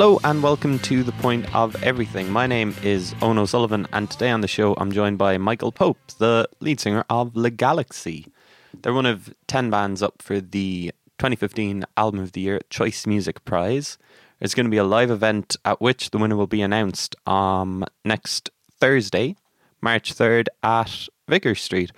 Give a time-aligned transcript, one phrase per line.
[0.00, 2.30] Hello and welcome to The Point of Everything.
[2.30, 5.98] My name is Eoghan O'Sullivan, and today on the show I'm joined by Michael Pope,
[6.16, 8.26] the lead singer of Le Galaxie.
[8.80, 13.44] They're one of 10 bands up for the 2015 Album of the Year Choice Music
[13.44, 13.98] Prize.
[14.38, 17.84] There's going to be a live event at which the winner will be announced um,
[18.02, 19.36] next Thursday,
[19.82, 21.92] March 3rd at Vicar Street.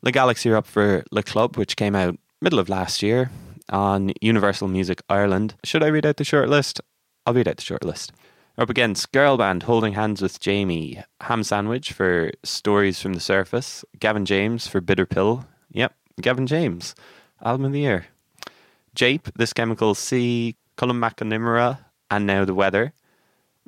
[0.00, 3.32] The Galaxie are up for Le Club, which came out middle of last year
[3.68, 5.56] on Universal Music Ireland.
[5.64, 6.80] Should I read out the short list?
[7.26, 8.12] I'll read out the short list.
[8.56, 13.84] Up against Girl Band Holding Hands with Jamie, Ham Sandwich for Stories from the Surface,
[13.98, 15.44] Gavin James for Bitter Pill.
[15.72, 16.94] Yep, Gavin James,
[17.44, 18.06] Album of the Year.
[18.94, 21.80] Jape, This Chemical Sea, Colin McNamara,
[22.10, 22.94] and Now the Weather.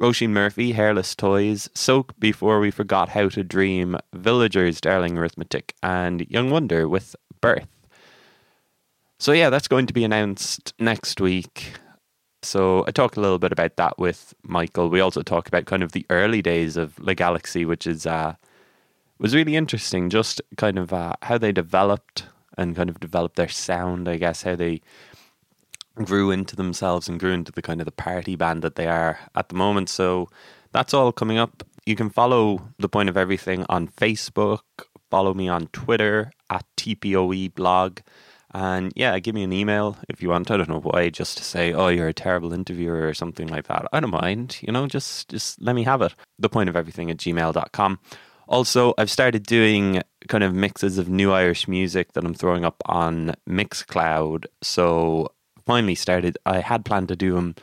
[0.01, 6.25] Roisin Murphy, Hairless Toys, Soak Before We Forgot How to Dream, Villagers, Darling Arithmetic, and
[6.31, 7.67] Young Wonder with Birth.
[9.19, 11.72] So, yeah, that's going to be announced next week.
[12.42, 14.89] So, I talk a little bit about that with Michael.
[14.89, 18.34] We also talk about kind of the early days of Le Galaxie, which is uh,
[19.19, 20.11] was really interesting.
[20.11, 24.09] Just kind of uh, how they developed and kind of developed their sound.
[24.09, 24.81] I guess how they
[26.05, 29.19] grew into themselves and grew into the kind of the party band that they are
[29.34, 29.89] at the moment.
[29.89, 30.28] So
[30.72, 31.64] that's all coming up.
[31.86, 34.61] You can follow the point of everything on Facebook.
[35.11, 38.00] Follow me on Twitter at TPOE blog.
[38.54, 40.50] And yeah, give me an email if you want.
[40.50, 43.66] I don't know why, just to say, oh, you're a terrible interviewer or something like
[43.66, 43.86] that.
[43.92, 46.14] I don't mind, you know, just just let me have it.
[46.38, 47.98] The point of everything at gmail.com.
[48.48, 52.82] Also, I've started doing kind of mixes of new Irish music that I'm throwing up
[52.86, 54.46] on Mixcloud.
[54.62, 55.32] So
[55.66, 56.38] finally started.
[56.46, 57.54] I had planned to do them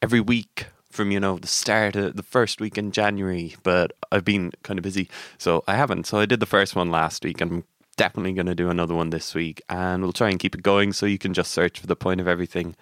[0.00, 4.24] every week from you know the start of the first week in January, but I've
[4.24, 6.06] been kind of busy, so I haven't.
[6.06, 7.64] So I did the first one last week, and I'm
[7.96, 10.92] definitely going to do another one this week, and we'll try and keep it going.
[10.92, 12.76] So you can just search for the point of everything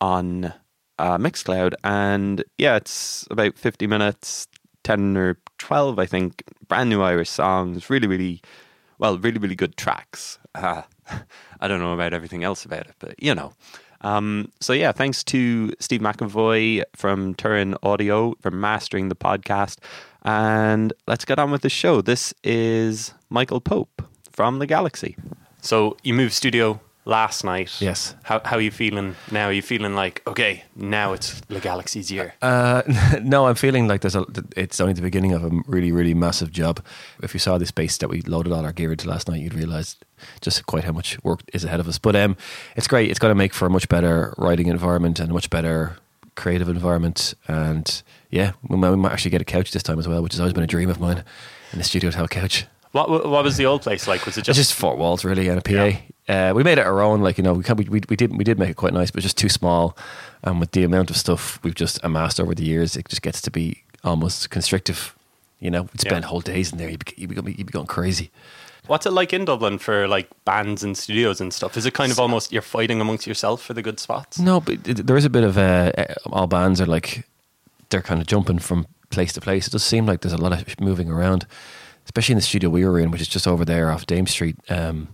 [0.00, 0.52] on
[0.98, 4.46] uh, Mixcloud, and yeah, it's about fifty minutes,
[4.84, 6.42] ten or twelve, I think.
[6.68, 8.40] Brand new Irish songs, really, really,
[8.98, 10.38] well, really, really good tracks.
[10.54, 10.82] Uh,
[11.60, 13.52] I don't know about everything else about it, but you know.
[14.02, 19.78] Um, so yeah, thanks to Steve McAvoy from Turin Audio for mastering the podcast.
[20.22, 22.00] And let's get on with the show.
[22.00, 24.02] This is Michael Pope
[24.40, 25.16] from the Galaxie.
[25.60, 27.70] So you moved studio last night.
[27.78, 28.14] Yes.
[28.22, 29.48] How how are you feeling now?
[29.48, 32.32] Are you feeling like okay, now it's the Galaxie's year?
[32.40, 32.80] Uh,
[33.22, 34.24] no, I'm feeling like there's a.
[34.56, 36.82] It's only the beginning of a really, really massive job.
[37.22, 39.52] If you saw the space that we loaded all our gear into last night, you'd
[39.52, 39.96] realise
[40.40, 41.98] just quite how much work is ahead of us.
[41.98, 42.34] But um,
[42.76, 43.10] it's great.
[43.10, 45.98] It's going to make for a much better writing environment and a much better
[46.34, 47.34] creative environment.
[47.46, 50.32] And yeah, we might, we might actually get a couch this time as well, which
[50.32, 51.24] has always been a dream of mine
[51.72, 52.66] in the studio to have a couch.
[52.92, 54.26] What what was the old place like?
[54.26, 55.98] Was it just just four walls really and a PA.
[56.28, 57.20] Uh, we made it our own.
[57.20, 59.22] Like you know, we, we we we did we did make it quite nice, but
[59.22, 59.96] just too small.
[60.42, 63.40] And with the amount of stuff we've just amassed over the years, it just gets
[63.42, 65.14] to be almost constrictive.
[65.60, 66.28] You know, we'd spend Yeah.
[66.28, 66.88] whole days in there.
[66.88, 68.30] You'd be, you'd, be, going- you'd be going crazy.
[68.86, 71.76] What's it like in Dublin for like bands and studios and stuff?
[71.76, 74.38] Is it kind of almost you're fighting amongst yourself for the good spots?
[74.38, 77.24] No, but there is a bit of uh, uh, all bands are like
[77.90, 79.66] they're kind of jumping from place to place.
[79.68, 81.46] It does seem like there's a lot of moving around,
[82.10, 84.56] especially in the studio we were in, which is just over there off Dame Street.
[84.68, 85.06] Um,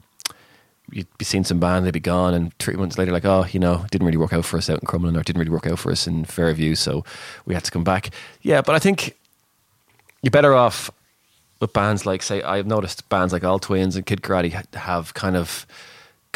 [0.90, 3.60] you'd be seeing some band, they'd be gone, and three months later, like, oh, you
[3.60, 5.78] know, didn't really work out for us out in Crumlin, or didn't really work out
[5.78, 7.04] for us in Fairview, so
[7.44, 8.08] we had to come back.
[8.40, 9.14] Yeah, but I think
[10.22, 10.90] you're better off
[11.60, 15.36] with bands like, say, I've noticed bands like All Tvvins and Kid Karate have kind
[15.36, 15.66] of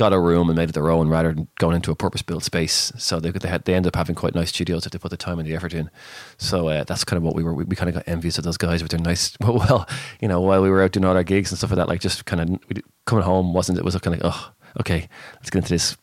[0.00, 2.90] got a room and made it their own rather than going into a purpose-built space.
[2.96, 5.16] So they they, had, they end up having quite nice studios if they put the
[5.16, 5.90] time and the effort in.
[6.38, 7.54] So uh, that's kind of what we were.
[7.54, 9.36] We, we kind of got envious of those guys with their nice.
[9.40, 9.88] Well, well,
[10.20, 12.00] you know, while we were out doing all our gigs and stuff like that, like
[12.00, 12.60] just kind of
[13.04, 15.96] coming home wasn't it was kind of like oh okay let's get into this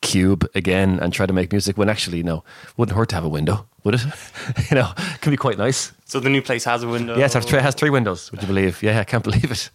[0.00, 2.42] cube again and try to make music when actually no
[2.76, 4.02] wouldn't hurt to have a window would it
[4.70, 7.16] you know it can be quite nice So the new place has a window.
[7.18, 8.30] Yes, it has three, it has three windows.
[8.30, 8.82] Would you believe?
[8.82, 9.70] Yeah, I can't believe it.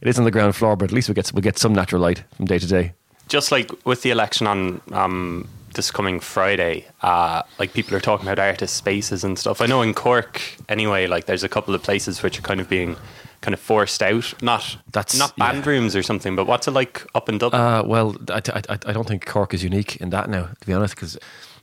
[0.00, 2.00] It is on the ground floor, but at least we get we get some natural
[2.02, 2.94] light from day to day.
[3.28, 8.26] Just like with the election on um, this coming Friday, uh, like people are talking
[8.26, 9.60] about artist spaces and stuff.
[9.60, 12.68] I know in Cork, anyway, like there's a couple of places which are kind of
[12.68, 12.96] being
[13.40, 14.34] kind of forced out.
[14.42, 15.70] Not That's- not band yeah.
[15.70, 17.60] rooms or something, but what's it like up in Dublin?
[17.60, 20.72] Uh, well, I, I, I don't think Cork is unique in that now, to be
[20.72, 21.18] honest, because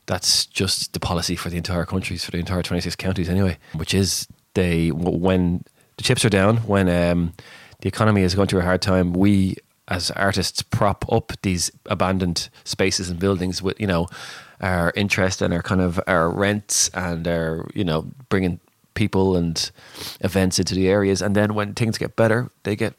[0.06, 3.94] that's just the policy for the entire countries, for the entire 26 counties anyway, which
[3.94, 5.64] is they, when
[5.98, 7.34] the chips are down, when um,
[7.82, 9.56] the economy is going through a hard time, we
[9.88, 14.08] as artists prop up these abandoned spaces and buildings with, you know,
[14.62, 18.60] our interest and our kind of our rents and our, you know, bringing
[18.94, 19.72] people and
[20.22, 21.22] events into the areas.
[21.22, 22.94] And then when things get better, they get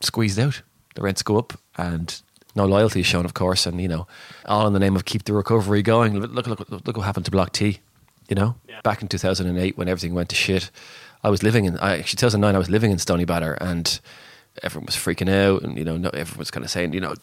[0.00, 0.62] squeezed out.
[0.94, 2.20] The rents go up and
[2.54, 4.06] no loyalty is shown, of course, and you know,
[4.46, 6.18] all in the name of keep the recovery going.
[6.18, 7.80] Look, look, look, look what happened to Block T.
[8.28, 8.80] You know, Yeah.
[8.82, 10.70] back in 2008 when everything went to shit,
[11.24, 11.78] I was living in.
[11.78, 13.98] I, actually, 2009, I was living in Stoneybatter, and
[14.62, 17.14] everyone was freaking out, and you know, no, everyone was kind of saying, you know.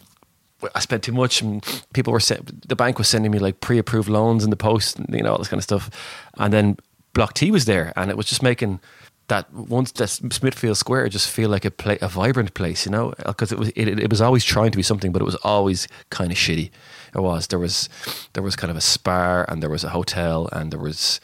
[0.74, 1.62] I spent too much, and
[1.92, 5.06] people were sen- the bank was sending me like pre-approved loans in the post, and,
[5.14, 5.90] you know all this kind of stuff.
[6.38, 6.78] And then
[7.12, 8.80] Block T was there, and it was just making
[9.28, 13.12] that once that Smithfield Square just feel like a play, a vibrant place, you know,
[13.26, 15.88] because it was it, it was always trying to be something, but it was always
[16.10, 16.70] kind of shitty.
[17.14, 17.88] It was there was
[18.34, 21.20] there was kind of a spa, and there was a hotel, and there was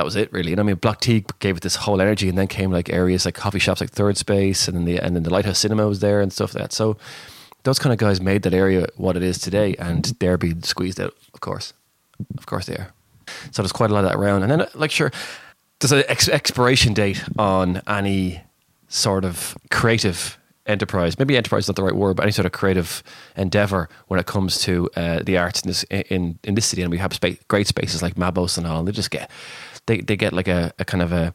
[0.00, 0.52] that was it really.
[0.52, 3.26] And I mean, Block T gave it this whole energy, and then came like areas
[3.26, 6.00] like coffee shops like Third Space, and then the and then the Lighthouse Cinema was
[6.00, 6.72] there and stuff like that.
[6.72, 6.96] So
[7.64, 10.98] those kind of guys made that area what it is today, and they're being squeezed
[10.98, 11.74] out, of course,
[12.38, 12.94] of course they are.
[13.50, 15.12] So there's quite a lot of that around, and then like sure,
[15.80, 18.40] there's an ex- expiration date on any
[18.88, 21.18] sort of creative enterprise.
[21.18, 23.02] Maybe enterprise is not the right word, but any sort of creative
[23.36, 26.82] endeavor when it comes to uh, the arts in this in in this city.
[26.82, 27.18] And we have
[27.48, 28.78] great spaces like Mabos and all.
[28.78, 29.30] And they just get
[29.86, 31.34] they they get like a, a kind of a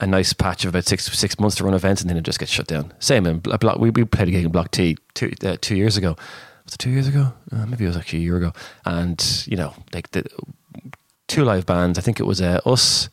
[0.00, 2.38] a nice patch of about six six months to run events, and then it just
[2.38, 2.92] gets shut down.
[2.98, 3.78] Same in Block.
[3.78, 6.16] We, we played a gig in Block T two uh, two years ago.
[6.64, 7.32] Was it two years ago?
[7.50, 8.52] Uh, maybe it was actually a year ago.
[8.84, 10.24] And you know, like the
[11.26, 11.98] two live bands.
[11.98, 13.08] I think it was uh, us.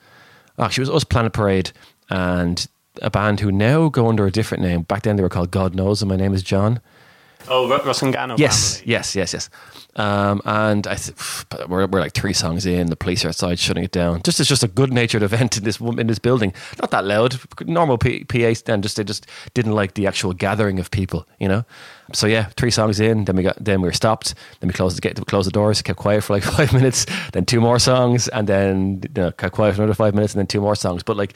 [0.57, 1.71] Actually, it was us, Planet Parade,
[2.09, 2.67] and
[3.01, 4.83] a band who now go under a different name.
[4.83, 6.79] Back then, they were called God Knows, and my name is John.
[7.47, 8.91] Oh, Rusangano Yes, family.
[8.91, 9.49] yes, yes, yes.
[9.97, 11.15] Um, and I th-
[11.69, 12.87] we're, we're like three songs in.
[12.87, 14.21] The police are outside shutting it down.
[14.23, 16.53] Just it's just a good natured event in this in this building.
[16.81, 18.83] Not that loud, normal P- PA stand.
[18.83, 21.27] Just they just didn't like the actual gathering of people.
[21.39, 21.65] You know.
[22.13, 23.25] So yeah, three songs in.
[23.25, 24.35] Then we got then we were stopped.
[24.59, 27.05] Then we closed the gate, closed the doors, kept quiet for like five minutes.
[27.33, 30.39] Then two more songs, and then you know, kept quiet for another five minutes, and
[30.39, 31.03] then two more songs.
[31.03, 31.33] But like,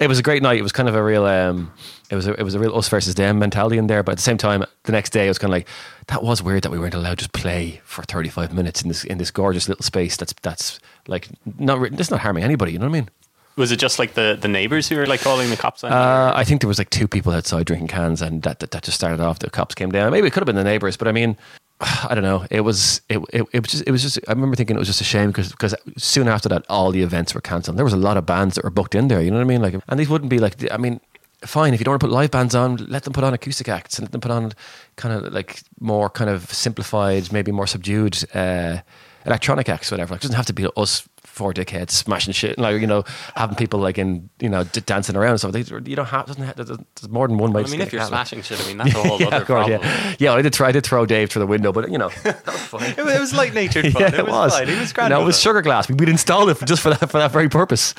[0.00, 0.58] it was a great night.
[0.58, 1.24] It was kind of a real.
[1.26, 1.72] Um,
[2.10, 4.02] it was a, it was a real us versus them mentality in there.
[4.02, 5.68] But at the same time, the next day, it was kind of like
[6.08, 8.88] that was weird that we weren't allowed to just play for thirty five minutes in
[8.88, 10.16] this in this gorgeous little space.
[10.16, 11.28] That's that's like
[11.58, 12.72] not that's not harming anybody.
[12.72, 13.10] You know what I mean?
[13.56, 15.92] Was it just like the, the neighbors who were like calling the cops on?
[15.92, 18.82] Uh, I think there was like two people outside drinking cans, and that, that that
[18.84, 19.40] just started off.
[19.40, 20.12] The cops came down.
[20.12, 21.36] Maybe it could have been the neighbors, but I mean,
[21.80, 22.46] I don't know.
[22.50, 24.18] It was it, it, it was just it was just.
[24.28, 27.02] I remember thinking it was just a shame because because soon after that, all the
[27.02, 27.76] events were cancelled.
[27.76, 29.20] There was a lot of bands that were booked in there.
[29.20, 29.62] You know what I mean?
[29.62, 30.70] Like, and these wouldn't be like.
[30.72, 31.00] I mean,
[31.44, 33.68] fine if you don't want to put live bands on, let them put on acoustic
[33.68, 34.52] acts and let them put on
[34.96, 38.78] kind of like more kind of simplified, maybe more subdued uh,
[39.26, 40.14] electronic acts, whatever.
[40.14, 41.08] Like, it doesn't have to be us
[41.40, 43.02] four dickheads smashing shit, and like you know,
[43.34, 45.38] having people like in you know d- dancing around.
[45.38, 45.60] So they,
[45.90, 47.62] you don't have doesn't have, there's there's more than one way.
[47.62, 48.26] I mean, skin if you're cat, like.
[48.28, 49.80] smashing shit, I mean, that's a whole yeah, other of course, problem.
[49.82, 50.32] yeah, yeah.
[50.34, 50.70] I did try.
[50.72, 52.88] to throw Dave through the window, but you know, that was funny.
[52.96, 54.02] It was, it was light natured fun.
[54.02, 54.68] yeah, it was, fine.
[54.68, 55.10] It was grand.
[55.10, 55.88] No, it was sugar glass.
[55.88, 57.94] We- We'd installed it for, just for that for that very purpose.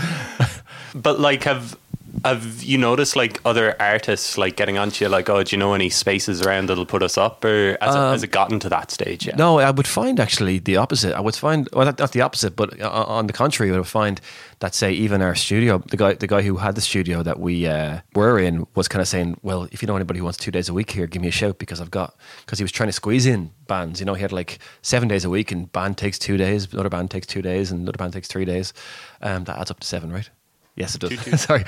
[0.93, 1.75] But like, have
[2.25, 5.73] have you noticed like other artists like getting onto you like, oh, do you know
[5.73, 8.91] any spaces around that'll put us up, or has, it, has it gotten to that
[8.91, 9.35] stage yet?
[9.35, 11.13] Um, No, I would find actually the opposite.
[11.13, 13.87] I would find, well, not, not the opposite, but uh, on the contrary, I would
[13.87, 14.19] find
[14.59, 17.65] that say even our studio, the guy, the guy who had the studio that we
[17.65, 20.51] uh, were in, was kind of saying, well, if you know anybody who wants two
[20.51, 22.15] days a week here, give me a shout because I've got
[22.45, 23.99] because he was trying to squeeze in bands.
[23.99, 26.89] You know, he had like seven days a week, and band takes two days, another
[26.89, 28.73] band takes two days, and another band takes three days.
[29.21, 30.29] Um, that adds up to seven, right?
[30.75, 31.09] Yes, it does.
[31.09, 31.37] Two, two.
[31.37, 31.63] Sorry,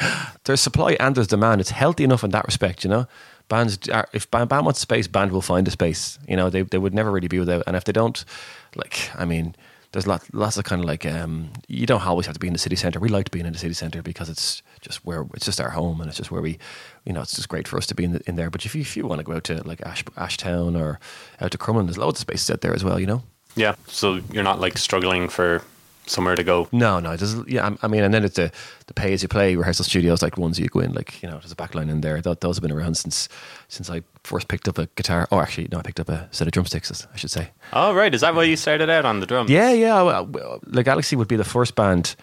[0.45, 1.62] there's supply and there's demand.
[1.62, 3.07] It's healthy enough in that respect, you know.
[3.50, 6.17] Bands, are, if band, band wants space, band will find a space.
[6.27, 7.63] You know, they they would never really be without.
[7.67, 8.24] And if they don't,
[8.75, 9.55] like, I mean,
[9.93, 12.53] there's lot, lots of kind of like, um, you don't always have to be in
[12.53, 13.00] the city centre.
[13.00, 16.01] We like being in the city centre because it's just where it's just our home
[16.01, 16.57] and it's just where we,
[17.05, 18.50] you know, it's just great for us to be in, the, in there.
[18.50, 21.00] But if you if you want to go out to like Ash, Ashtown or
[21.39, 23.00] out to Crumlin, there's loads of spaces out there as well.
[23.00, 23.24] You know.
[23.55, 25.62] Yeah, so you're not like struggling for
[26.05, 26.67] somewhere to go.
[26.72, 27.15] No, no.
[27.15, 28.51] There's, yeah, I- mean, and then it's the
[28.88, 31.38] the pay as you play rehearsal studios, like ones you go in, like you know,
[31.39, 32.22] there's a backline in there.
[32.22, 33.29] Th- those have been around since
[33.67, 35.27] since I first picked up a guitar.
[35.31, 37.51] Oh, actually, no, I picked up a set of drumsticks, I should say.
[37.74, 38.13] Oh, right.
[38.13, 39.50] Is that why you started out on the drums?
[39.50, 40.25] Yeah, yeah.
[40.67, 42.15] The Galaxie would be the first band.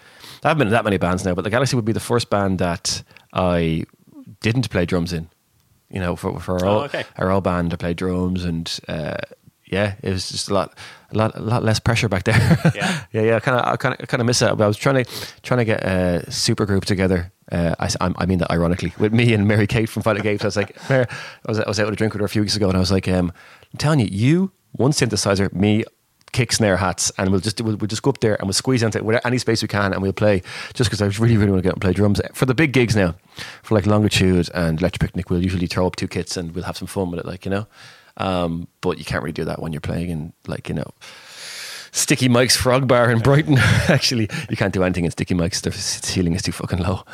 [0.42, 2.30] I haven't been in that many bands now, but the Galaxie would be the first
[2.30, 3.84] band that I
[4.40, 5.28] didn't play drums in.
[5.90, 7.04] You know, for for our, Oh, okay.
[7.18, 9.16] our old band, I played drums, and uh,
[9.66, 10.78] yeah, it was just a lot,
[11.12, 12.58] a lot, a lot less pressure back there.
[12.74, 13.04] Yeah.
[13.12, 13.40] yeah, yeah.
[13.40, 14.56] Kind of, I kind of, kind of miss it.
[14.56, 15.10] But I was trying to,
[15.42, 17.32] trying to get a super group together.
[17.50, 20.44] Uh, I, I mean that ironically with me and Mary Kate from Fight Like Apes.
[20.44, 22.28] I was like, Mary, I was, I was out with a drink with her a
[22.28, 23.32] few weeks ago, and I was like, um,
[23.72, 25.84] I'm telling you, you one synthesizer, me
[26.32, 28.82] kick snare hats, and we'll just we'll, we'll just go up there and we'll squeeze
[28.82, 30.42] into it any space we can, and we'll play.
[30.74, 32.94] Just because I really really want to get and play drums for the big gigs
[32.94, 33.16] now,
[33.62, 35.30] for like Longitude and Electric Picnic.
[35.30, 37.50] We'll usually throw up two kits and we'll have some fun with it, like you
[37.50, 37.66] know.
[38.16, 40.90] Um, but you can't really do that when you're playing in like you know.
[41.92, 43.58] Sticky Mike's Frog Bar in Brighton.
[43.88, 45.60] Actually, you can't do anything in Sticky Mike's.
[45.60, 47.04] The ceiling is too fucking low.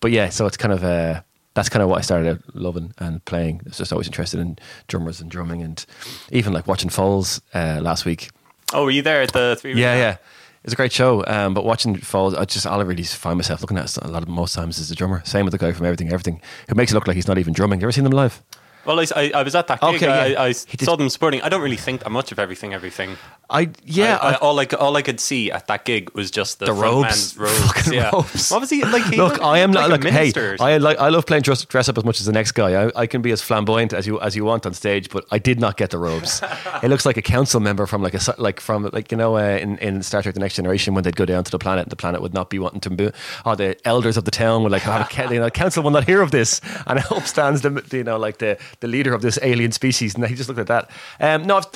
[0.00, 1.22] But yeah, so it's kind of uh,
[1.54, 3.60] that's kind of what I started out loving and playing.
[3.64, 4.58] I was just always interested in
[4.88, 5.84] drummers and drumming, and
[6.30, 8.30] even like watching Foals uh, last week.
[8.72, 9.74] Oh, were you there at the three?
[9.74, 10.16] Yeah, yeah,
[10.64, 13.60] It's a great show, um, but watching Foals, I just all I really find myself
[13.60, 15.22] looking at a lot of most times is the drummer.
[15.24, 17.52] Same with the guy from Everything Everything, who makes it look like he's not even
[17.52, 17.78] drumming.
[17.78, 18.42] Have you ever seen them live?
[18.86, 19.94] Well, I, I, I was at that gig.
[19.96, 20.42] Okay, I, yeah.
[20.42, 21.40] I did- saw them sporting.
[21.42, 22.74] I don't really think that much of everything.
[22.74, 23.16] Everything.
[23.50, 26.10] I yeah, I, I, I- all I c- all I could see at that gig
[26.14, 27.36] was just the, The robes.
[27.36, 27.88] robes.
[27.92, 28.10] Yeah.
[28.12, 28.50] robes.
[28.50, 29.04] What was he like?
[29.04, 30.56] He Look, I am like not a like hey.
[30.60, 32.84] I like I love playing dress, dress up as much as the next guy.
[32.86, 35.38] I, I can be as flamboyant as you as you want on stage, but I
[35.38, 36.42] did not get the robes.
[36.82, 39.58] it looks like a council member from like a like from like you know uh,
[39.60, 41.92] in in Star Trek: The Next Generation when they'd go down to the planet, and
[41.92, 43.10] the planet would not be wanting to be.
[43.44, 46.04] Oh, the elders of the town would like have a you know, council will not
[46.04, 49.38] hear of this, and up stands the you know like the the leader of this
[49.42, 50.90] alien species, and he just looked at that.
[51.20, 51.66] Um, no, I've,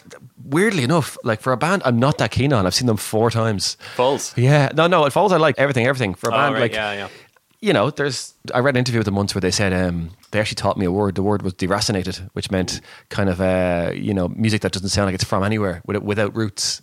[0.45, 2.67] weirdly enough, like for a band, I'm not that keen on.
[2.67, 3.77] I've seen them four times.
[3.97, 4.33] Foals.
[4.37, 5.33] Yeah, no, no, it Foals.
[5.33, 6.55] I like everything, everything for a Oh, band.
[6.55, 7.09] right, like, yeah, yeah.
[7.61, 8.35] you know, there's.
[8.55, 10.87] I read an interview with them once where they said um, they actually taught me
[10.87, 11.15] a word.
[11.15, 15.07] The word was deracinated, which meant kind of uh, you know music that doesn't sound
[15.07, 16.83] like it's from anywhere without roots.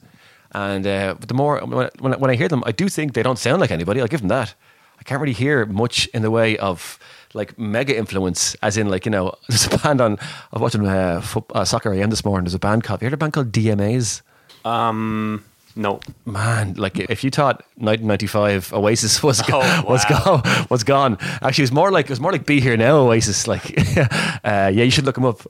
[0.52, 3.24] And uh, the more when, when I- when I hear them, I do think they
[3.24, 4.00] don't sound like anybody.
[4.02, 4.54] I'll give them that.
[4.98, 6.98] I can't really hear much in the way of
[7.36, 10.18] like mega influence, as in like you know, there's a band on.
[10.20, 12.46] I was watching uh, foot, uh, soccer AM this morning.
[12.46, 13.02] There's a band called.
[13.02, 14.22] You heard a band called DMAs?
[14.64, 15.44] Um,
[15.76, 16.00] no.
[16.26, 20.42] Man, like if you thought 1995 Oasis was go- Oh, was wow.
[20.42, 21.18] gone, was gone.
[21.42, 23.48] Actually, it was more like it was more like Be Here Now Oasis.
[23.48, 24.02] Like, uh,
[24.44, 25.42] yeah, you should look them up.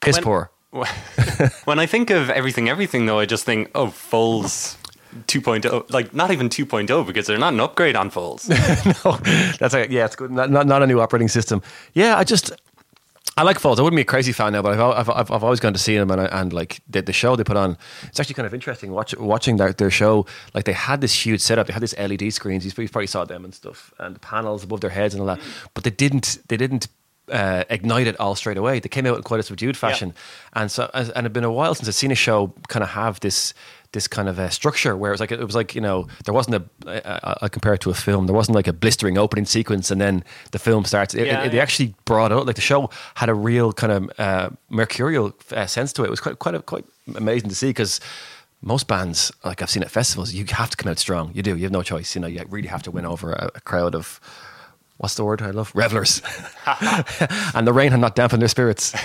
[0.00, 0.50] Piss When- poor.
[1.64, 4.76] when I think of everything, everything though, I just think, oh, Foals
[5.24, 5.90] 2.0.
[5.90, 8.48] Like not even 2.0 because they're not an upgrade on Foals.
[9.04, 9.16] no,
[9.58, 10.30] that's a, yeah, it's good.
[10.30, 11.62] Not, not not a new operating system.
[11.94, 12.52] Yeah, I just
[13.38, 13.78] I like Foals.
[13.78, 15.94] I wouldn't be a crazy fan now, but I've I've, I've, always gone to see
[15.96, 18.54] them, and, I, and like the, the show they put on, it's actually kind of
[18.54, 20.24] interesting watch, watching their, their show.
[20.54, 22.64] Like they had this huge setup, they had these LED screens.
[22.64, 25.40] You probably saw them and stuff, and the panels above their heads and all that.
[25.74, 26.88] But they didn't they didn't
[27.30, 28.80] uh, ignite it all straight away.
[28.80, 30.14] They came out in quite a subdued fashion,
[30.54, 33.20] and so and it's been a while since I've seen a show kind of have
[33.20, 33.52] this
[33.96, 36.34] this kind of uh, structure where it was like it was like you know there
[36.34, 36.62] wasn't a
[37.44, 40.22] I, compare it to a film there wasn't like a blistering opening sequence and then
[40.52, 41.14] the film starts.
[41.14, 41.62] It, Yeah, it- they yeah.
[41.66, 45.92] actually brought out like the show had a real kind of uh, mercurial uh, sense
[45.94, 46.06] to it.
[46.06, 46.84] It was quite quite a, quite
[47.16, 48.00] amazing to see because
[48.62, 51.30] most bands like I've seen at festivals you have to come out strong.
[51.34, 51.56] You do.
[51.56, 52.14] You have no choice.
[52.14, 54.20] You know you really have to win over a, a crowd of
[54.98, 55.72] what's the word I love?
[55.74, 56.22] Revelers.
[57.54, 58.94] And the rain had not dampened their spirits.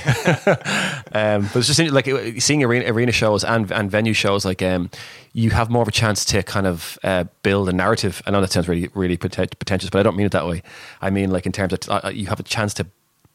[1.14, 2.08] Um, but it's just like
[2.42, 4.90] seeing arena, arena shows and, and venue shows like um,
[5.34, 8.22] you have more of a chance to kind of uh, build a narrative.
[8.26, 10.64] I know that sounds really really pretentious but I don't mean it that way.
[11.02, 12.88] I mean like in terms of uh, you have a chance to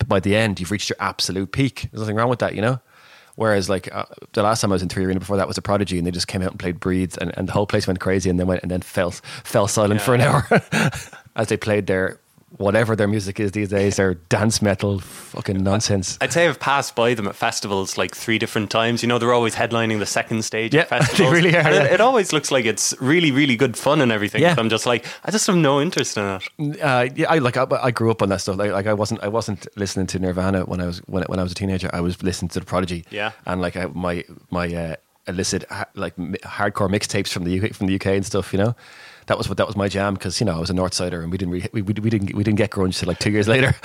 [0.08, 1.88] by the end you've reached your absolute peak.
[1.92, 2.80] There's nothing wrong with that you know?
[3.34, 5.62] Whereas, like uh, the last time I was in Three Arena before that was a
[5.62, 8.00] Prodigy, and they just came out and played Breathe, and, and the whole place went
[8.00, 10.04] crazy, and then went and then fell fell silent Yeah.
[10.06, 10.46] for an hour
[11.36, 12.18] as they played their
[12.58, 16.16] whatever their music is these days, their dance metal fucking nonsense.
[16.20, 19.02] I'd say I've passed by them at festivals like three different times.
[19.02, 21.34] You know, they're always headlining the second stage Yeah, at they festivals.
[21.34, 21.82] really are, yeah.
[21.84, 24.42] It, it always looks like it's really, really good fun and everything.
[24.42, 24.54] Yeah.
[24.54, 26.80] But I'm just like, I just have no interest in it.
[26.80, 28.56] Uh, yeah, I like I, I grew up on that stuff.
[28.56, 31.42] Like, like I wasn't I wasn't listening to Nirvana when I was when, when I
[31.42, 31.90] was a teenager.
[31.92, 33.04] I was listening to the Prodigy.
[33.10, 33.32] Yeah.
[33.44, 34.96] and like I, my my uh,
[35.28, 38.52] illicit like hardcore mixtapes from the UK from the UK and stuff.
[38.52, 38.76] You know,
[39.26, 41.20] that was what that was my jam because you know I was a North Sider
[41.22, 43.30] and we didn't really, we, we, we didn't we didn't get grunge till like two
[43.30, 43.74] years later.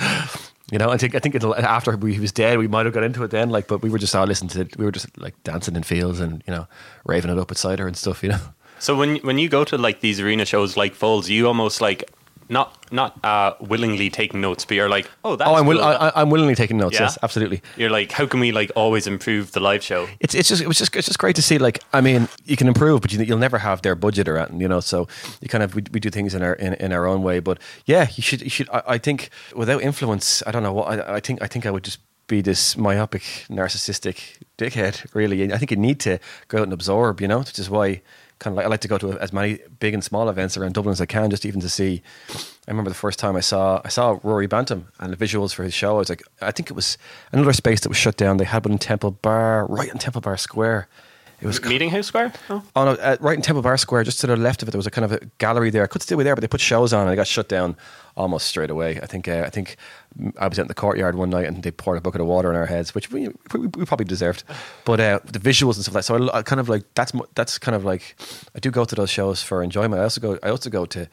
[0.70, 2.94] You know, I think I think it'll, after we, he was dead, we might have
[2.94, 3.50] got into it then.
[3.50, 4.78] Like, but we were just all listening to it.
[4.78, 6.66] We were just like dancing in fields and you know
[7.04, 8.22] raving it up with cider and stuff.
[8.22, 8.40] You know.
[8.78, 12.10] So when when you go to like these arena shows like Foals, you almost like
[12.52, 15.84] not not uh, willingly taking notes, but you're like, oh, that's oh, I'm will, cool.
[15.84, 16.94] I, I'm willingly taking notes.
[16.94, 17.04] Yeah?
[17.04, 17.62] Yes, absolutely.
[17.76, 20.06] You're like, how can we like always improve the live show?
[20.20, 21.58] it's it's just it was just it's just great to see.
[21.58, 24.60] Like, I mean, you can improve, but you, you'll never have their budget or anything,
[24.60, 24.80] you know.
[24.80, 25.08] So
[25.40, 27.40] you kind of we, we do things in our in, in our own way.
[27.40, 28.68] But yeah, you should you should.
[28.70, 31.42] I, I think without influence, I don't know what I, I think.
[31.42, 35.12] I think I would just be this myopic, narcissistic dickhead.
[35.14, 36.18] Really, I think you need to
[36.48, 37.20] go out and absorb.
[37.22, 38.02] You know, which is why.
[38.42, 40.74] Kind of like I like to go to as many big and small events around
[40.74, 42.02] Dublin as I can, just even to see.
[42.66, 45.62] I remember the first time I saw I saw Rory Bantam and the visuals for
[45.62, 45.94] his show.
[45.94, 46.98] I was like, I think it was
[47.30, 48.38] another space that was shut down.
[48.38, 50.88] They had one in Temple Bar, right in Temple Bar Square.
[51.42, 52.32] It was Meeting House Square?
[52.50, 52.62] Oh.
[52.76, 54.70] on a, uh, right in Temple Bar Square, just to the left of it.
[54.70, 55.82] There was a kind of a gallery there.
[55.82, 57.76] I could still be there, but they put shows on and it got shut down
[58.16, 59.00] almost straight away.
[59.02, 59.76] I think uh, I think
[60.38, 62.48] I was out in the courtyard one night and they poured a bucket of water
[62.48, 64.44] on our heads, which we, we, we probably deserved.
[64.84, 66.28] But uh, the visuals and stuff like that.
[66.28, 68.14] So I, I kind of like that's that's kind of like
[68.54, 70.00] I do go to those shows for enjoyment.
[70.00, 71.08] I also go I also go to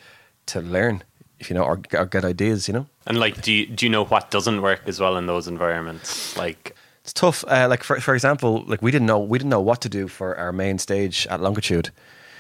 [0.48, 1.04] to learn,
[1.40, 2.68] if you know, or, or get ideas.
[2.68, 2.88] You know.
[3.08, 6.38] And like, do you, do you know what doesn't work as well in those environments?
[6.38, 6.76] Like,
[7.10, 7.44] It's tough.
[7.48, 10.08] Uh, like for for example, like we didn't know we didn't know what to do
[10.08, 11.90] for our main stage at Longitude.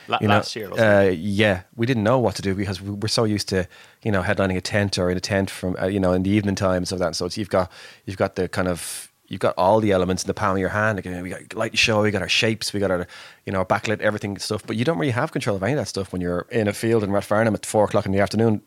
[0.08, 2.80] La- You know, last year, wasn't uh, yeah, we didn't know what to do because
[2.80, 3.68] we we're so used to
[4.04, 6.30] you know headlining a tent or in a tent from uh, you know in the
[6.30, 7.16] evening times of that.
[7.16, 7.72] So it's, you've got
[8.06, 10.70] you've got the kind of you've got all the elements in the palm of your
[10.70, 10.98] hand.
[10.98, 13.08] Like, we got light show, we got our shapes, we got our
[13.48, 14.62] you know our backlit, everything stuff.
[14.68, 16.74] But you don't really have control of any of that stuff when you're in a
[16.74, 18.62] field in Rathfarnham at four o'clock in the afternoon.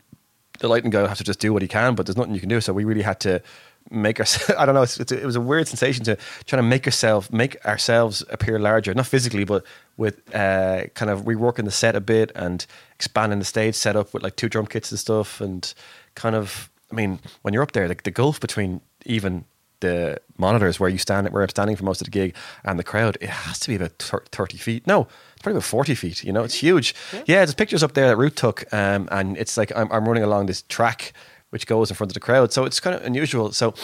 [0.58, 2.40] The lighting guy will have to just do what he can, but there's nothing you
[2.40, 2.60] can do.
[2.60, 3.40] So we really had to
[3.90, 4.54] make ourselves.
[4.58, 4.82] I don't know.
[4.82, 8.58] It's, it's, it was a weird sensation to try to make yourself make ourselves appear
[8.58, 9.64] larger, not physically, but
[9.96, 14.22] with uh, kind of reworking the set a bit and expanding the stage setup with
[14.22, 15.74] like two drum kits and stuff, and
[16.14, 16.68] kind of.
[16.90, 19.46] I mean, when you're up there, like the gulf between even
[19.80, 22.34] the monitors where you stand, where I'm standing for most of the gig,
[22.64, 24.86] and the crowd, it has to be about thirty feet.
[24.86, 26.24] No, it's probably about forty feet.
[26.24, 26.94] You know, it's huge.
[27.12, 30.06] Yeah, yeah there's pictures up there that root took, um, and it's like I'm, I'm
[30.06, 31.12] running along this track
[31.52, 32.50] which goes in front of the crowd.
[32.50, 33.52] So it's kind of unusual.
[33.52, 33.74] So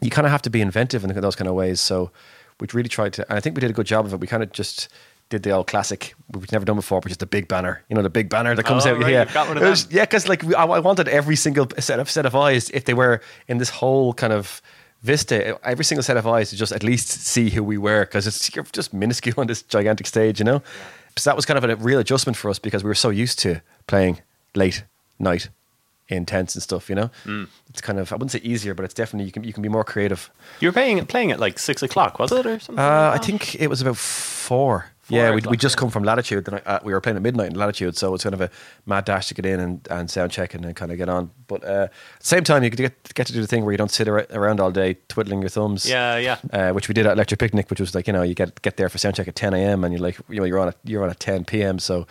[0.00, 1.78] you kind of have to be inventive in those kind of ways.
[1.78, 2.10] So
[2.58, 4.20] we really tried to, and I think we did a good job of it.
[4.20, 4.88] We kind of just
[5.28, 7.84] did the old classic we've never done before, which is the big banner.
[7.90, 9.02] You know, the big banner that comes oh, out.
[9.02, 12.34] Right, yeah, was, yeah, because like I, I wanted every single set of set of
[12.34, 14.62] eyes if they were in this whole kind of
[15.02, 18.26] vista, every single set of eyes to just at least see who we were because
[18.26, 20.62] it's you're just minuscule on this gigantic stage, you know.
[21.16, 23.38] So that was kind of a real adjustment for us because we were so used
[23.40, 24.20] to playing
[24.54, 24.84] late
[25.18, 25.50] night
[26.16, 26.88] in tents and stuff.
[26.88, 27.48] You know, mm.
[27.68, 29.68] it's kind of I wouldn't say easier, but it's definitely you can you can be
[29.68, 30.30] more creative.
[30.60, 32.82] You were playing playing at like six o'clock, was it, or something?
[32.82, 36.44] Uh, like I think it was about four yeah, we we just come from Latitude.
[36.44, 38.50] Then uh, we were playing at midnight in Latitude, so it's kind of a
[38.86, 41.30] mad dash to get in and, and sound check and then kind of get on.
[41.46, 43.78] But uh, at the same time, you get get to do the thing where you
[43.78, 45.88] don't sit around all day twiddling your thumbs.
[45.88, 46.36] Yeah, yeah.
[46.52, 48.76] Uh, which we did at Electric Picnic, which was like you know you get get
[48.76, 49.84] there for sound check at ten a.m.
[49.84, 51.78] and you're like you know you're on a, you're on at ten p.m.
[51.78, 52.06] So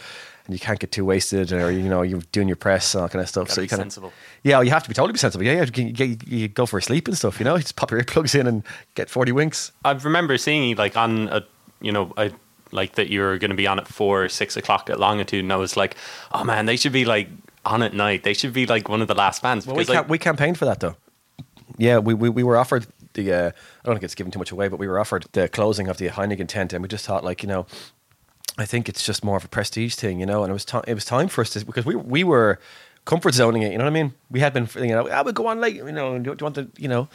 [0.49, 3.09] and you can't get too wasted, or you know you're doing your press and all
[3.09, 3.51] kind of stuff.
[3.51, 5.45] so you kind of yeah, well, you have to be totally be sensible.
[5.45, 7.39] Yeah, yeah, you, you, you, go for a sleep and stuff.
[7.39, 8.63] You know, you just pop your earplugs in and
[8.95, 9.71] get forty winks.
[9.85, 11.45] I remember seeing you like on a
[11.81, 12.31] you know a
[12.71, 15.43] like that you were going to be on at four or six o'clock at longitude,
[15.43, 15.95] and I was like,
[16.31, 17.29] oh man, they should be like
[17.63, 18.23] on at night.
[18.23, 19.67] They should be like one of the last bands.
[19.67, 20.95] Well, we, like, we campaigned for that though.
[21.77, 23.31] Yeah, we, we, we were offered the.
[23.31, 25.87] Uh, I don't think it's giving too much away, but we were offered the closing
[25.87, 27.65] of the Heineken tent, and we just thought like you know,
[28.59, 30.43] I think it's just more of a prestige thing, you know.
[30.43, 30.83] And it was time.
[30.87, 32.59] It was time for us to because we we were
[33.05, 33.71] comfort zoning it.
[33.71, 34.13] You know what I mean?
[34.29, 35.75] We had been, you know, I ah, would go on late.
[35.75, 37.07] You know, do, you want the, you know,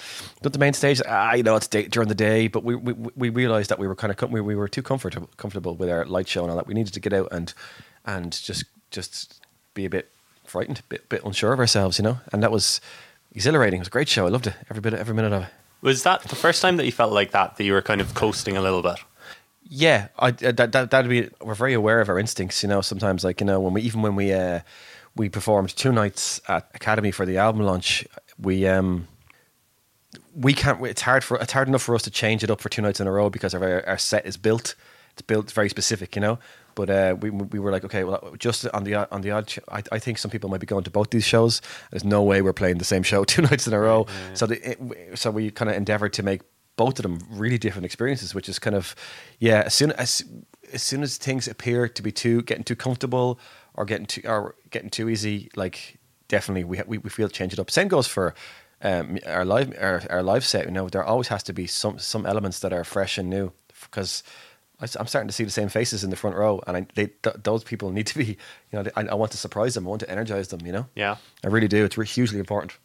[0.42, 1.00] do the main stage?
[1.07, 2.48] Ah, you know, it's day, during the day.
[2.48, 5.28] But we, we we realized that we were kind of we, we were too comfortable
[5.37, 6.66] comfortable with our light show and all that.
[6.66, 7.52] We needed to get out and
[8.04, 9.40] and just just
[9.74, 10.11] be a bit
[10.44, 11.98] frightened, a bit bit unsure of ourselves.
[11.98, 12.80] You know, and that was
[13.33, 13.78] exhilarating.
[13.78, 14.26] It was a great show.
[14.26, 14.54] I loved it.
[14.70, 15.48] Every bit, every minute of it.
[15.83, 17.57] Was that the first time that you felt like that?
[17.57, 18.98] That you were kind of coasting a little bit.
[19.66, 21.31] Yeah, I, that that that'd be.
[21.40, 22.81] We're very aware of our instincts, you know.
[22.83, 24.61] Sometimes, like you know, when we even when we uh,
[25.16, 28.07] we performed two nights at Academy for the album launch.
[28.38, 29.09] We um,
[30.35, 30.85] we can't.
[30.85, 33.00] It's hard for it's hard enough for us to change it up for two nights
[33.00, 34.74] in a row because our our set is built.
[35.12, 36.38] It's built very specific, you know.
[36.74, 39.83] But uh, we we were like, okay, well, just on the on the odd, I,
[39.92, 41.62] I think some people might be going to both these shows.
[41.90, 44.07] There's no way we're playing the same show two nights in a row.
[44.09, 44.35] Yeah.
[44.35, 46.42] So the, it, so we kind of endeavored to make
[46.76, 48.94] both of them really different experiences, which is kind of
[49.38, 49.62] yeah.
[49.66, 50.24] As soon as
[50.72, 53.38] as soon as things appear to be too getting too comfortable
[53.74, 57.58] or getting too or getting too easy, like definitely we we, we feel change it
[57.58, 57.70] up.
[57.70, 58.34] Same goes for
[58.82, 60.64] um, our live our, our live set.
[60.64, 63.52] You know, there always has to be some some elements that are fresh and new
[63.82, 64.22] because.
[64.80, 67.37] I'm starting to see the same faces in the front row, and I, they, th-
[67.42, 68.37] those people need to be, you
[68.72, 69.87] know, they, I, I, want to surprise them.
[69.87, 70.66] I want to energize them.
[70.66, 71.84] You know, yeah, I really do.
[71.84, 72.76] It's hugely important.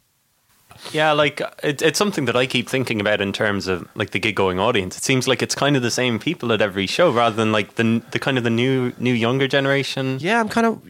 [0.92, 4.18] Yeah, like it, it's something that I keep thinking about in terms of like the
[4.18, 4.96] gig going audience.
[4.96, 7.76] It seems like it's kind of the same people at every show, rather than like
[7.76, 10.18] the the kind of the new new younger generation.
[10.20, 10.82] Yeah, I'm kind of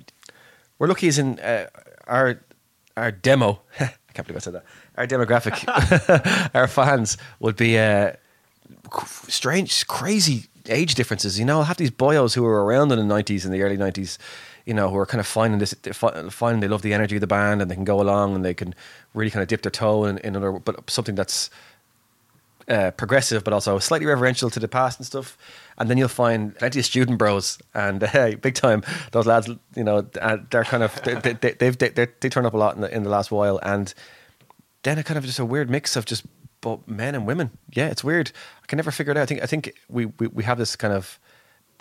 [0.78, 1.66] we're lucky as in uh,
[2.06, 2.40] our
[2.96, 3.60] our demo.
[3.80, 4.64] I can't believe I said that.
[4.96, 8.12] Our demographic, our fans would be uh,
[9.28, 11.38] strange, crazy age differences.
[11.38, 13.76] You know, I'll have these boyos who were around in the nineties and the early
[13.76, 14.18] nineties.
[14.66, 15.74] You know, who are kind of finding this,
[16.30, 18.54] finding they love the energy of the band and they can go along and they
[18.54, 18.74] can
[19.14, 21.50] really kind of dip their toe in, in another, but something that's
[22.68, 25.36] uh, progressive, but also slightly reverential to the past and stuff.
[25.76, 28.82] And then you'll find plenty of student bros, and hey, big time.
[29.12, 32.54] Those lads, you know, uh, they're kind of they, they, they've they, they turn up
[32.54, 33.92] a lot in the, in the last while, and
[34.82, 36.24] then it kind of just a weird mix of just
[36.60, 37.50] both men and women.
[37.72, 38.32] Yeah, it's weird.
[38.62, 39.22] I can never figure it out.
[39.22, 41.18] I think I think we we, we have this kind of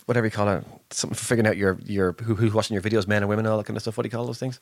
[0.10, 3.08] whatever you call it, something for figuring out your your who, who's watching your videos,
[3.08, 3.95] men and women, all that kind of stuff.
[3.95, 4.60] What do you call those things?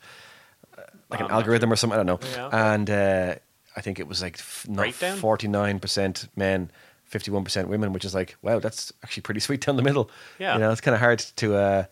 [0.77, 1.97] Uh, like an algorithm or something.
[1.97, 2.19] I don't know.
[2.35, 2.73] Yeah.
[2.73, 3.35] And uh,
[3.77, 6.69] I think it was like forty nine percent men,
[7.05, 10.11] fifty one percent women, which is like wow, that's actually pretty sweet down the middle.
[10.37, 11.55] Yeah, you know, it's kind of hard to.
[11.55, 11.85] Uh,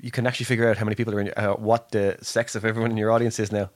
[0.00, 2.64] you can actually figure out how many people are in, uh, what the sex of
[2.64, 3.68] everyone in your audience is now.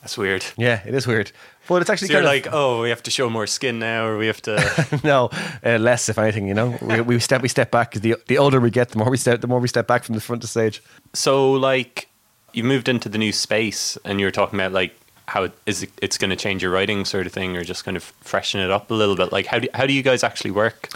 [0.00, 0.44] That's weird.
[0.58, 1.32] Yeah, it is weird,
[1.66, 4.06] but it's actually so kind of like, oh, we have to show more skin now,
[4.06, 5.30] or we have to no
[5.64, 6.46] uh, less, if anything.
[6.46, 7.92] You know, we, we step we step back.
[7.92, 10.14] The the older we get, the more we step the more we step back from
[10.14, 10.82] the front of the stage.
[11.14, 12.08] So, like,
[12.52, 14.94] you moved into the new space, and you were talking about like
[15.26, 17.84] how it, is it, it's going to change your writing sort of thing, or just
[17.84, 19.32] kind of freshen it up a little bit?
[19.32, 20.90] Like how do how do you guys actually work?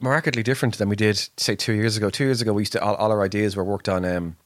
[0.00, 2.10] markedly different than we did say two years ago.
[2.10, 4.04] Two years ago, we used to all, all our ideas were worked on.
[4.04, 4.36] Um,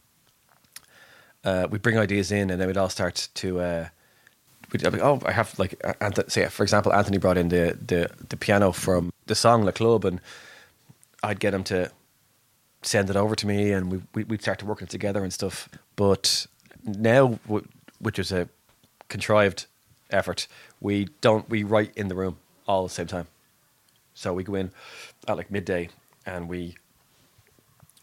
[1.44, 3.60] uh, we bring ideas in, and then we'd all start to.
[3.60, 3.88] Uh,
[4.72, 8.10] we'd be, oh, I have like uh, say for example, Anthony brought in the, the
[8.28, 10.20] the piano from the song La Club, and
[11.22, 11.90] I'd get him to
[12.82, 15.32] send it over to me, and we, we we'd start to working it together and
[15.32, 15.68] stuff.
[15.96, 16.46] But
[16.84, 17.38] now,
[17.98, 18.48] which is a
[19.08, 19.66] contrived
[20.10, 20.46] effort,
[20.80, 23.26] we don't we write in the room all at the same time.
[24.14, 24.72] So we go in
[25.28, 25.90] at like midday,
[26.26, 26.76] and we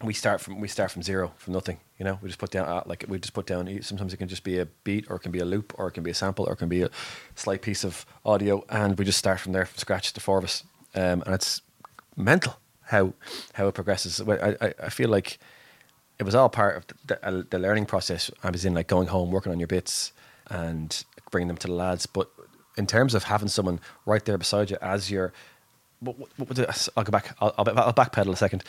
[0.01, 1.79] we start from we start from zero from nothing.
[1.97, 3.81] You know, we just put down uh, like we just put down.
[3.81, 5.91] Sometimes it can just be a beat, or it can be a loop, or it
[5.91, 6.89] can be a sample, or it can be a
[7.35, 10.11] slight piece of audio, and we just start from there from scratch.
[10.11, 11.61] The four of us, um, and it's
[12.17, 13.13] mental how
[13.53, 14.21] how it progresses.
[14.21, 15.37] I, I feel like
[16.19, 18.29] it was all part of the, the, the learning process.
[18.43, 20.11] I was in like going home, working on your bits,
[20.49, 22.05] and bringing them to the lads.
[22.05, 22.29] But
[22.77, 25.33] in terms of having someone right there beside you as you're
[25.99, 27.35] what, what, what, I'll go back.
[27.39, 28.63] I'll, I'll backpedal a second.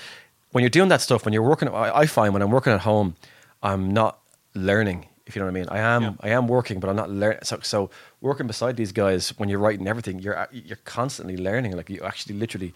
[0.53, 2.81] When you're doing that stuff, when you're working, I, I, find when I'm working at
[2.81, 3.17] home,
[3.63, 4.19] I'm not
[4.55, 5.07] learning.
[5.27, 6.03] If you know what I mean, I am.
[6.03, 6.13] Yeah.
[6.21, 7.41] I am working, but I'm not learning.
[7.43, 11.77] So, so working beside these guys, when you're writing everything, you're uh, you're constantly learning.
[11.77, 12.73] Like you actually, literally,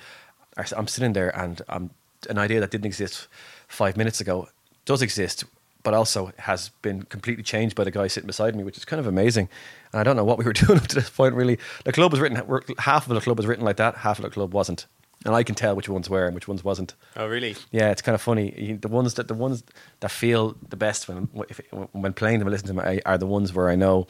[0.77, 1.91] I'm sitting there and I'm
[2.29, 3.29] an idea that didn't exist
[3.69, 4.49] five minutes ago
[4.85, 5.45] does exist,
[5.83, 8.99] but also has been completely changed by the guy sitting beside me, which is kind
[8.99, 9.49] of amazing.
[9.93, 11.35] And I don't know what we were doing up to this point.
[11.35, 12.43] Really, the club was written.
[12.79, 13.97] Half of the club was written like that.
[13.97, 14.87] Half of the club wasn't,
[15.25, 16.95] and I can tell which ones were and which ones wasn't.
[17.17, 17.55] Oh, really?
[17.71, 18.79] Yeah, it's kind of funny.
[18.81, 19.63] The ones that the ones
[20.01, 21.61] that feel the best when if,
[21.93, 24.07] when playing them and listening to them are the ones where I know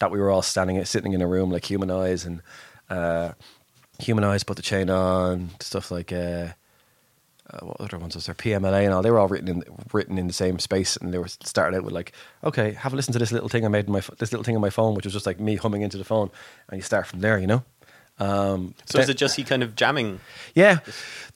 [0.00, 2.42] that we were all standing sitting in a room like human eyes and
[2.90, 3.32] uh,
[3.98, 6.12] human eyes put the chain on stuff like.
[6.12, 6.48] Uh,
[7.50, 8.34] uh, what other ones was there?
[8.34, 9.02] PMLA and all.
[9.02, 11.82] They were all written in written in the same space, and they were started out
[11.82, 12.12] with like,
[12.44, 14.54] okay, have a listen to this little thing I made in my this little thing
[14.54, 16.30] on my phone, which was just like me humming into the phone,
[16.68, 17.64] and you start from there, you know.
[18.18, 20.20] Um, so is it just you kind of jamming?
[20.54, 20.78] Yeah,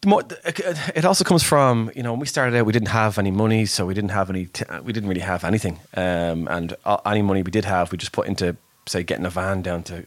[0.05, 3.67] it also comes from you know when we started out we didn't have any money,
[3.67, 7.43] so we didn't have any t- we didn't really have anything, um, and any money
[7.43, 10.07] we did have we just put into say getting a van down to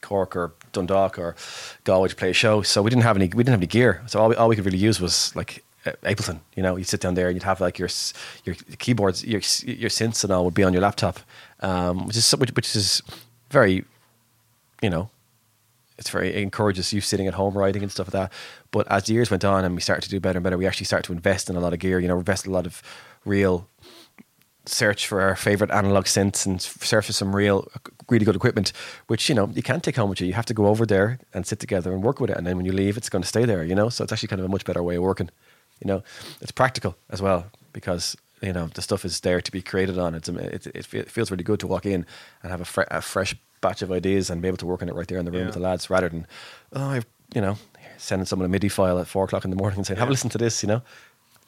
[0.00, 1.34] Cork or Dundalk or
[1.84, 2.62] Galway to play a show.
[2.62, 4.02] So we didn't have any we didn't have any gear.
[4.06, 6.40] So all we, all we could really use was like uh, Ableton.
[6.54, 7.88] You know, you'd sit down there and you'd have like your
[8.44, 11.20] your keyboards, your your synths and all would be on your laptop,
[11.60, 13.02] um, which is which, which is
[13.50, 13.84] very,
[14.82, 15.10] you know,
[16.02, 18.32] it's very it encourages you sitting at home writing and stuff like that.
[18.70, 20.66] But as the years went on and we started to do better and better, we
[20.66, 22.00] actually started to invest in a lot of gear.
[22.00, 22.82] You know, invest a lot of
[23.24, 23.68] real
[24.66, 28.72] search for our favorite analog synths and search for some real, uh, really good equipment,
[29.06, 30.26] which, you know, you can't take home with you.
[30.26, 32.36] You have to go over there and sit together and work with it.
[32.36, 33.88] And then when you leave, it's going to stay there, you know?
[33.88, 35.30] So it's actually kind of a much better way of working.
[35.80, 36.02] You know,
[36.40, 40.14] it's practical as well because, you know, the stuff is there to be created on.
[40.14, 42.06] It's, it, it feels really good to walk in
[42.42, 44.90] and have a, fre- a, fresh batch of ideas and be able to work on
[44.90, 45.46] it right there in the room yeah.
[45.46, 46.26] with the lads rather than,
[46.74, 47.56] oh, I've, you know,
[47.96, 50.10] sending someone a MIDI file at four o'clock in the morning and saying, have a
[50.10, 50.82] listen to this, you know?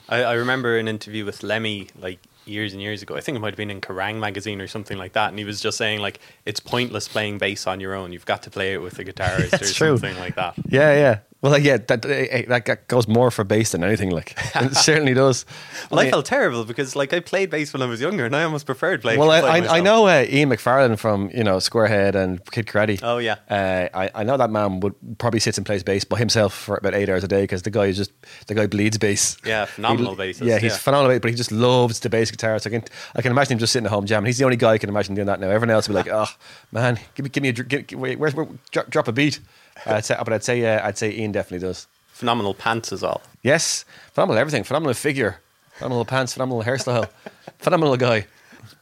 [0.08, 3.16] I, I remember an interview with Lemmy like years and years ago.
[3.16, 5.30] I think it might have been in Kerrang magazine or something like that.
[5.30, 8.12] And he was just saying like it's pointless playing bass on your own.
[8.12, 9.98] You've got to play it with a guitarist or true.
[9.98, 10.54] something like that.
[10.68, 11.18] Yeah, yeah.
[11.44, 14.08] Well, yeah, that that goes more for bass than anything.
[14.08, 15.44] Like it certainly does.
[15.90, 18.44] well, I, felt terrible because like I played bass when I was younger, and I
[18.44, 19.20] almost preferred playing.
[19.20, 22.98] Well, I, I, I, know uh, Ian McFarlane from you know Squarehead and Kid Karate.
[23.02, 23.36] Oh yeah.
[23.50, 26.76] Uh, I I know that man would probably sits and plays bass by himself for
[26.76, 28.12] about eight hours a day because the guy is just
[28.46, 29.36] the guy bleeds bass.
[29.44, 30.40] Yeah, phenomenal bass.
[30.40, 30.78] Yeah, he's yeah.
[30.78, 32.58] phenomenal, but he just loves the bass guitar.
[32.58, 32.84] So I can
[33.16, 34.28] I can imagine him just sitting at home jamming.
[34.28, 35.48] He's the only guy I can imagine doing that now.
[35.50, 36.32] Everyone else would be like, oh
[36.72, 39.40] man, give me give me a give, where's where, drop, drop a beat.
[39.86, 43.22] I'd say, but I'd say uh, I'd say Ian definitely does phenomenal pants as well.
[43.42, 44.64] Yes, phenomenal everything.
[44.64, 45.40] Phenomenal figure,
[45.74, 47.08] phenomenal pants, phenomenal hairstyle,
[47.58, 48.26] phenomenal guy.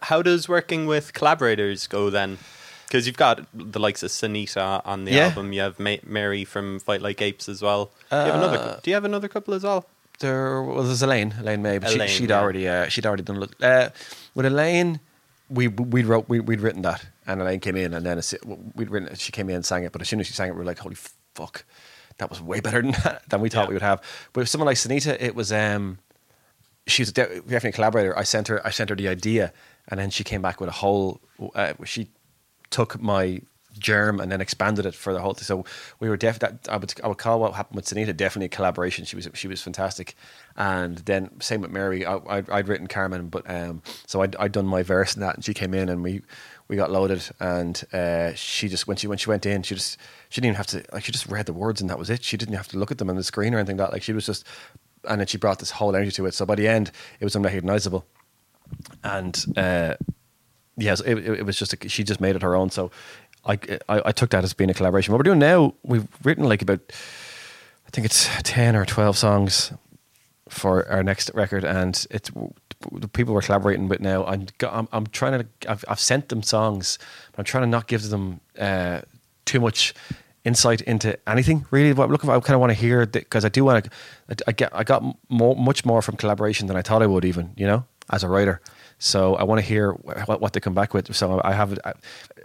[0.00, 2.38] How does working with collaborators go then?
[2.86, 5.28] Because you've got the likes of Sanita on the yeah.
[5.28, 5.52] album.
[5.52, 7.86] You have Ma- Mary from Fight Like Apes as well.
[8.10, 9.86] Do you, have another, uh, do you have another couple as well?
[10.18, 12.40] There was well, Elaine, Elaine Mai, but Elaine, she, would yeah.
[12.40, 13.48] already uh, she'd already done.
[13.60, 13.88] Uh,
[14.34, 15.00] with Elaine,
[15.48, 18.20] we we wrote we, would written that, and Elaine came in, and then
[18.74, 19.14] we'd written.
[19.16, 20.64] She came in and sang it, but as soon as she sang it, we were
[20.64, 20.96] like, "Holy
[21.34, 21.64] fuck!"
[22.18, 22.94] that was way better than
[23.28, 23.68] than we thought yeah.
[23.68, 24.00] we would have.
[24.32, 25.98] But with someone like Sanita, it was um,
[26.86, 28.16] she was definitely a collaborator.
[28.16, 29.52] I sent her I sent her the idea,
[29.88, 31.20] and then she came back with a whole.
[31.54, 32.10] Uh, she
[32.70, 33.42] took my
[33.78, 35.44] germ and then expanded it for the whole thing.
[35.44, 35.64] So
[35.98, 36.58] we were definitely.
[36.68, 39.04] I would I would call what happened with Sanita definitely a collaboration.
[39.04, 40.14] She was she was fantastic,
[40.56, 42.04] and then same with Mary.
[42.04, 45.36] I, would I'd written Carmen, but um, so I'd I'd done my verse and that,
[45.36, 46.22] and she came in and we
[46.72, 49.98] we got loaded, and uh, she just when she when she went in, she just
[50.30, 52.24] she didn't even have to like she just read the words and that was it.
[52.24, 53.92] She didn't have to look at them on the screen or anything like that.
[53.92, 54.46] Like she was just,
[55.06, 56.32] and then she brought this whole energy to it.
[56.32, 58.06] So by the end, it was unrecognizable,
[59.04, 59.96] and uh,
[60.78, 62.70] yes, it, it, was just a, she just made it her own.
[62.70, 62.90] So
[63.44, 63.58] I,
[63.90, 65.12] I I took that as being a collaboration.
[65.12, 66.80] What we're doing now, we've written like about
[67.86, 69.72] I think it's ten or twelve songs
[70.48, 72.30] for our next record, and it's
[72.90, 74.24] the people we're collaborating with now.
[74.26, 76.98] I'm I'm, I'm trying to I've, I've sent them songs,
[77.32, 79.02] but I'm trying to not give them uh,
[79.44, 79.94] too much
[80.44, 81.92] insight into anything really.
[81.92, 84.44] What I'm looking for, I kind of want to hear because I do want to.
[84.46, 87.52] I, get I got more, much more from collaboration than I thought I would, even
[87.56, 88.60] you know, as a writer.
[88.98, 91.14] So I want to hear what, what they come back with.
[91.14, 91.92] So I have I,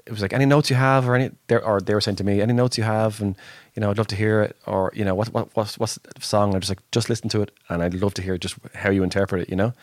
[0.08, 2.24] it was like any notes you have or any there or they were saying to
[2.24, 3.36] me any notes you have and
[3.76, 6.22] you know I'd love to hear it or you know what what what's, what's the
[6.22, 8.56] song and I'm just like just listen to it and I'd love to hear just
[8.74, 9.74] how you interpret it you know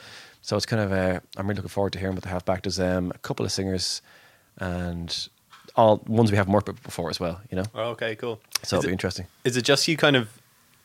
[0.43, 2.63] so it's kind of uh, I'm really looking forward to hearing what they have back
[2.63, 4.03] there's um, a couple of singers
[4.59, 5.29] and
[5.77, 8.41] all ones we haven't worked with before as well you know Oh, okay, cool.
[8.63, 10.29] so is, it'll be interesting is it just you kind of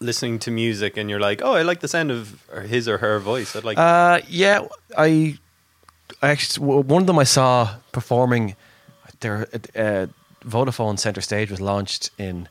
[0.02, 3.20] listening to music and you're like, oh, I like the sound of his or her
[3.20, 3.54] voice?
[3.54, 3.78] I'd like.
[3.78, 4.66] Uh, yeah,
[4.98, 5.38] I,
[6.22, 8.56] I actually one of them I saw performing.
[9.22, 10.08] Their uh,
[10.46, 12.48] Vodafone Center Stage was launched in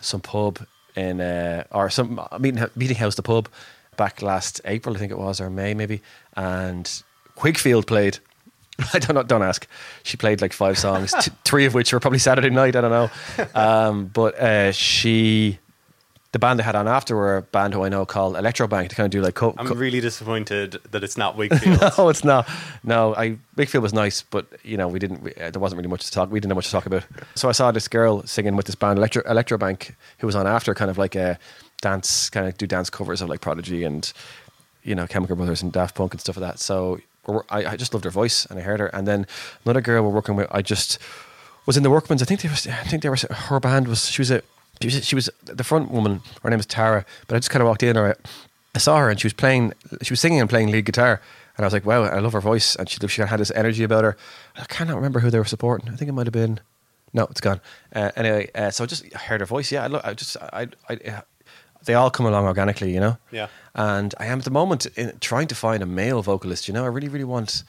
[0.00, 3.48] some pub in uh, or some meeting meeting house, the pub,
[3.96, 6.02] back last April, I think it was, or May maybe,
[6.36, 7.02] and
[7.38, 8.18] Whigfield played.
[8.94, 9.22] I don't know.
[9.22, 9.66] Don't ask.
[10.02, 12.74] She played like five songs, t- three of which were probably Saturday night.
[12.76, 13.10] I don't know,
[13.54, 15.58] um, but uh, she.
[16.32, 18.94] The band they had on after were a band who I know called Electrobank to
[18.96, 21.80] kind of do like co- I'm co- really disappointed that it's not Whigfield.
[21.98, 22.48] no, it's not.
[22.82, 25.22] No, I Whigfield was nice, but you know we didn't.
[25.22, 26.30] We, uh, there wasn't really much to talk.
[26.30, 27.04] We didn't have much to talk about.
[27.34, 30.74] So I saw this girl singing with this band Electro Electrobank, who was on after,
[30.74, 31.38] kind of like a
[31.82, 34.10] dance, kind of do dance covers of like Prodigy and
[34.84, 36.58] you know Chemical Brothers and Daft Punk and stuff like that.
[36.58, 36.98] So
[37.50, 38.86] I, I just loved her voice and I heard her.
[38.86, 39.26] And then
[39.66, 40.98] another girl we're working with, I just
[41.66, 42.22] was in the Workman's.
[42.22, 42.66] I think they was.
[42.66, 43.18] I think they were.
[43.30, 44.06] Her band was.
[44.08, 44.40] She was a.
[44.82, 46.20] She was, she was the front woman.
[46.42, 47.04] Her name was Tara.
[47.26, 47.96] But I just kind of walked in.
[47.96, 48.14] Or I,
[48.74, 49.72] I saw her and she was playing.
[50.02, 51.20] She was singing and playing lead guitar.
[51.56, 52.76] And I was like, wow, I love her voice.
[52.76, 54.16] And she she had this energy about her.
[54.56, 55.88] I cannot remember who they were supporting.
[55.88, 56.60] I think it might have been.
[57.12, 57.60] No, it's gone.
[57.94, 59.70] Uh, anyway, uh, so I just heard her voice.
[59.70, 61.22] Yeah, I, lo- I just I, I, I
[61.84, 63.18] they all come along organically, you know.
[63.30, 63.48] Yeah.
[63.74, 66.68] And I am at the moment in, trying to find a male vocalist.
[66.68, 67.64] You know, I really, really want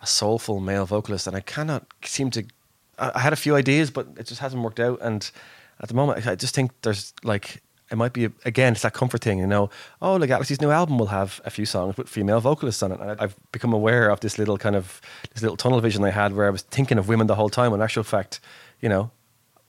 [0.00, 2.44] a soulful male vocalist, and I cannot seem to.
[2.98, 4.98] I, I had a few ideas, but it just hasn't worked out.
[5.00, 5.28] And
[5.80, 9.22] at the moment, I just think there's like it might be again it's that comfort
[9.22, 9.70] thing, you know.
[10.00, 13.00] Oh, like Galaxie's new album will have a few songs with female vocalists on it.
[13.00, 15.00] And I've become aware of this little kind of
[15.32, 17.72] this little tunnel vision I had where I was thinking of women the whole time.
[17.72, 18.40] When actual fact,
[18.80, 19.10] you know,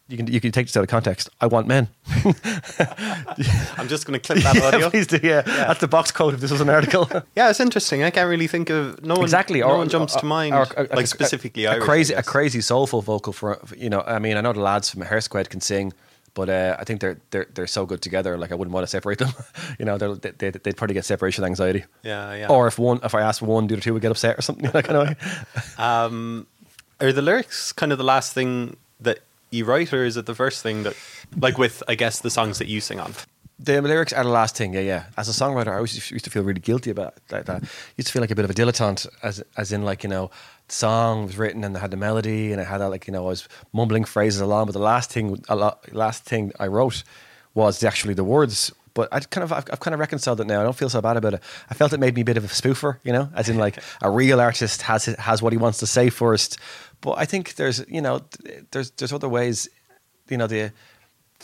[0.07, 1.29] you can you can take this out of context.
[1.41, 1.87] I want men.
[3.77, 4.89] I'm just going to clip that yeah, audio.
[4.89, 5.19] please do.
[5.21, 5.41] Yeah.
[5.41, 6.33] that's the box code.
[6.35, 8.03] If this was an article, Yeah, it's interesting.
[8.03, 9.23] I can't really think of no one.
[9.23, 9.61] exactly.
[9.61, 10.53] No one jumps to mind.
[10.53, 11.83] or- or- like specifically a, Irish.
[11.83, 14.01] I crazy, a crazy soulful vocal for you know.
[14.01, 15.91] I mean, I know the lads from Hare Squead can sing,
[16.35, 18.37] but uh, I think they're they're they're so good together.
[18.37, 19.29] Like I wouldn't want to separate them.
[19.79, 21.83] you know, they're, they they'd, probably get separation anxiety.
[22.03, 22.47] Yeah, yeah.
[22.47, 24.69] Or if one, if I asked one, the other two would get upset or something.
[24.71, 25.79] Like, kind of.
[25.79, 26.45] Um,
[27.01, 29.19] are the lyrics kind of the last thing that
[29.55, 30.95] you write, or is it the first thing that,
[31.39, 33.13] like with I guess the songs that you sing on?
[33.57, 35.03] The lyrics are the last thing, yeah, yeah.
[35.17, 37.45] As a songwriter, I always used to feel really guilty about that.
[37.45, 37.63] that.
[37.95, 40.29] used to feel like a bit of a dilettante, as as in like you know,
[40.67, 43.13] the song was written and I had the melody and I had that like you
[43.13, 46.67] know I was mumbling phrases along, but the last thing, a lot, last thing I
[46.67, 47.03] wrote
[47.53, 48.73] was actually the words.
[48.95, 50.61] But I kind of, I've, I've kind of reconciled it now.
[50.61, 51.43] I don't feel so bad about it.
[51.69, 53.77] I felt it made me a bit of a spoofer, you know, as in like
[54.01, 56.57] a real artist has has what he wants to say first.
[57.05, 58.21] But I think there's, you know,
[58.71, 59.69] there's there's other ways,
[60.27, 60.71] you know, the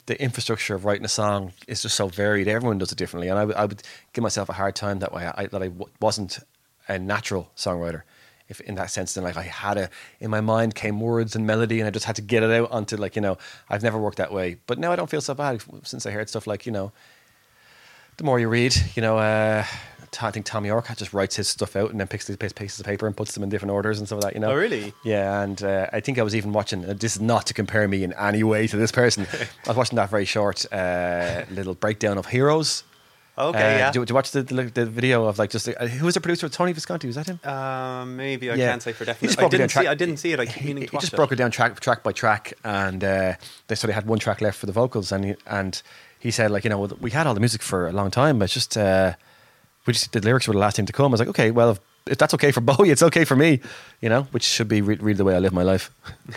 [0.08, 2.48] the infrastructure of writing a song is just so varied.
[2.48, 5.14] Everyone does it differently, and I would- I would give myself a hard time that
[5.14, 5.24] way.
[5.40, 6.40] I, that I w- wasn't
[6.88, 8.02] a natural songwriter,
[8.50, 9.14] if in that sense.
[9.14, 12.06] Then like I had a in my mind came words and melody, and I just
[12.06, 13.38] had to get it out onto like you know.
[13.70, 16.28] I've never worked that way, but now I don't feel so bad since I heard
[16.30, 16.92] stuff like you know.
[18.18, 19.64] The more you read, you know, uh,
[20.22, 22.86] I think Thom Yorke just writes his stuff out and then picks these pieces of
[22.86, 24.36] paper and puts them in different orders and stuff like that.
[24.36, 24.52] You know.
[24.52, 24.94] Oh, really?
[25.06, 26.84] Yeah, and uh, I think I was even watching.
[26.84, 29.26] Uh, this is not to compare me in any way to this person.
[29.66, 32.84] I was watching that very short uh, little breakdown of Heroes.
[33.38, 33.92] Okay, Uh, yeah.
[33.92, 36.22] Did you, you watch the, the the video of like just uh, who was the
[36.22, 36.50] producer?
[36.50, 37.40] Tony Visconti was that him?
[37.50, 38.70] Um, maybe I Yeah.
[38.72, 39.40] can't say for definite.
[39.40, 39.88] I didn't track- see.
[39.88, 40.40] I didn't see it.
[40.42, 43.36] I keep he, meaning he just broke it down track track by track, and uh,
[43.68, 45.82] they sort of had one track left for the vocals, and he, and
[46.20, 48.44] he said like you know we had all the music for a long time, but
[48.46, 49.14] it's just uh,
[49.88, 51.08] just the lyrics were the last thing to come.
[51.08, 53.60] I was like, okay, well if, if that's okay for Bowie, it's okay for me,
[54.02, 55.92] you know, which should be re- really the way I live my life.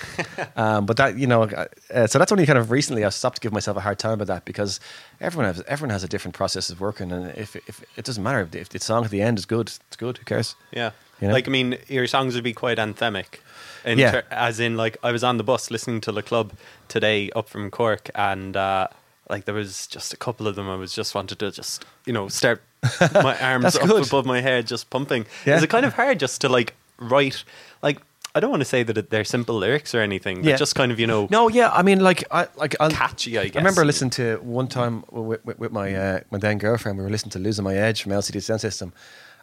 [0.56, 3.54] um, but that you know, uh, so that's only kind of recently I stopped giving
[3.54, 4.80] myself a hard time about that because
[5.20, 8.48] everyone has everyone has a different process of working, and if if it doesn't matter
[8.52, 10.18] if the song at the end is good, it's good.
[10.18, 10.54] Who cares?
[10.72, 10.90] Yeah.
[11.20, 11.34] You know?
[11.34, 13.40] Like I mean, your songs would be quite anthemic.
[13.84, 14.10] In Yeah.
[14.10, 16.52] ter- as in, like I was on the bus listening to the club
[16.88, 18.88] today up from Cork, and uh,
[19.30, 20.68] like there was just a couple of them.
[20.68, 22.62] I was just wanted to just you know start
[23.00, 24.06] my arms up good.
[24.06, 25.26] above my head, just pumping.
[25.46, 25.56] Yeah.
[25.56, 27.44] Is it kind of hard just to like write?
[27.82, 27.98] Like
[28.36, 30.56] I don't want to say that it- they're simple lyrics or anything, but Yeah.
[30.56, 33.38] just kind of you know No, yeah, I mean, like, I like I'll, catchy.
[33.38, 33.54] I guess.
[33.56, 36.98] I remember listening to one time with, with, with my uh, my then girlfriend.
[36.98, 38.92] We were listening to "Losing My Edge" from LCD Soundsystem,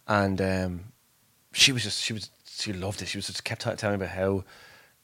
[0.08, 0.80] and um,
[1.54, 3.08] she was just she was she loved it.
[3.08, 4.44] She was just kept telling me about how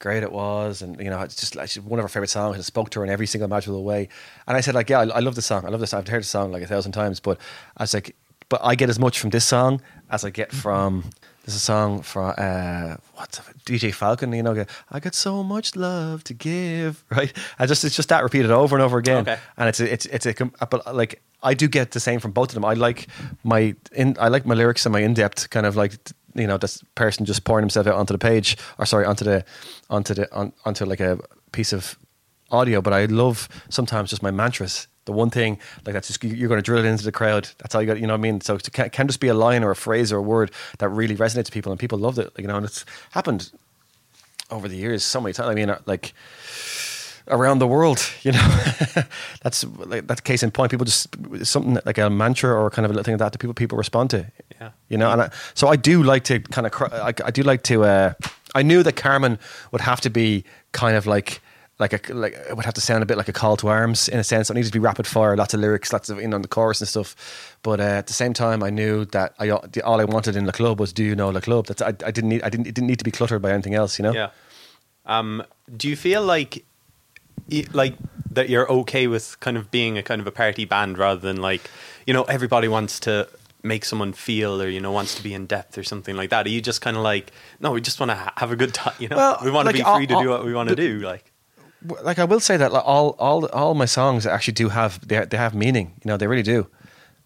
[0.00, 2.58] great it was, and you know, it's just like one of her favorite songs.
[2.58, 4.08] It spoke to her in every single imaginable way.
[4.46, 5.64] And I said, like, yeah, I, I love the song.
[5.64, 5.92] I love this.
[5.94, 7.38] I've heard the song like a thousand times, but
[7.76, 8.14] I was like,
[8.48, 9.80] but I get as much from this song
[10.10, 11.04] as I get from.
[11.44, 14.32] There's a song from uh, what's DJ Falcon.
[14.34, 17.32] You know, I got so much love to give, right?
[17.58, 19.38] I just it's just that repeated over and over again, Okay.
[19.56, 20.34] and it's a, it's it's a
[20.70, 22.66] but like I do get the same from both of them.
[22.66, 23.06] I like
[23.44, 25.94] my in I like my lyrics and my in depth kind of like
[26.34, 29.42] you know this person just pouring himself out onto the page or sorry onto the
[29.88, 31.18] onto the on, onto like a
[31.52, 31.98] piece of
[32.50, 32.82] audio.
[32.82, 34.86] But I love sometimes just my mantras.
[35.08, 37.48] The one thing like that's just you're going to drill it into the crowd.
[37.56, 37.98] That's all you got.
[37.98, 38.42] You know what I mean?
[38.42, 40.90] So it can, can just be a line or a phrase or a word that
[40.90, 42.30] really resonates to people and people loved it.
[42.36, 43.50] You know, and it's happened
[44.50, 45.48] over the years so many times.
[45.48, 46.12] I mean, uh, like
[47.28, 48.58] around the world, you know,
[49.42, 50.70] that's like that's case in point.
[50.70, 51.08] People just
[51.42, 53.78] something like a mantra or kind of a little thing like that that people people
[53.78, 54.26] respond to.
[54.60, 54.70] Yeah.
[54.90, 57.62] you know, and I, so I do like to kind of I, I do like
[57.64, 57.84] to.
[57.84, 58.12] Uh,
[58.54, 59.38] I knew that Carmen
[59.72, 61.40] would have to be kind of like.
[61.80, 64.08] Like a like it would have to sound a bit like a call to arms
[64.08, 64.50] in a sense.
[64.50, 66.80] It needed to be rapid fire, lots of lyrics, lots of in on the chorus
[66.80, 67.56] and stuff.
[67.62, 70.46] But uh, at the same time, I knew that I the, all I wanted in
[70.46, 72.66] the club was "Do you know the club?" That's I, I didn't need I didn't
[72.66, 73.96] it didn't need to be cluttered by anything else.
[73.96, 74.12] You know.
[74.12, 74.30] Yeah.
[75.06, 75.42] Um,
[75.76, 76.64] do you feel like,
[77.72, 77.94] like
[78.32, 81.36] that you're okay with kind of being a kind of a party band rather than
[81.40, 81.70] like,
[82.06, 83.26] you know, everybody wants to
[83.62, 86.44] make someone feel or you know wants to be in depth or something like that?
[86.44, 88.74] Are you just kind of like, no, we just want to ha- have a good
[88.74, 89.16] time, you know?
[89.16, 90.76] Well, we want like, to be all- free to all- do what we want to
[90.76, 91.30] do, like.
[92.02, 95.24] Like I will say that like, all all all my songs actually do have they
[95.24, 95.92] they have meaning.
[96.04, 96.66] You know, they really do.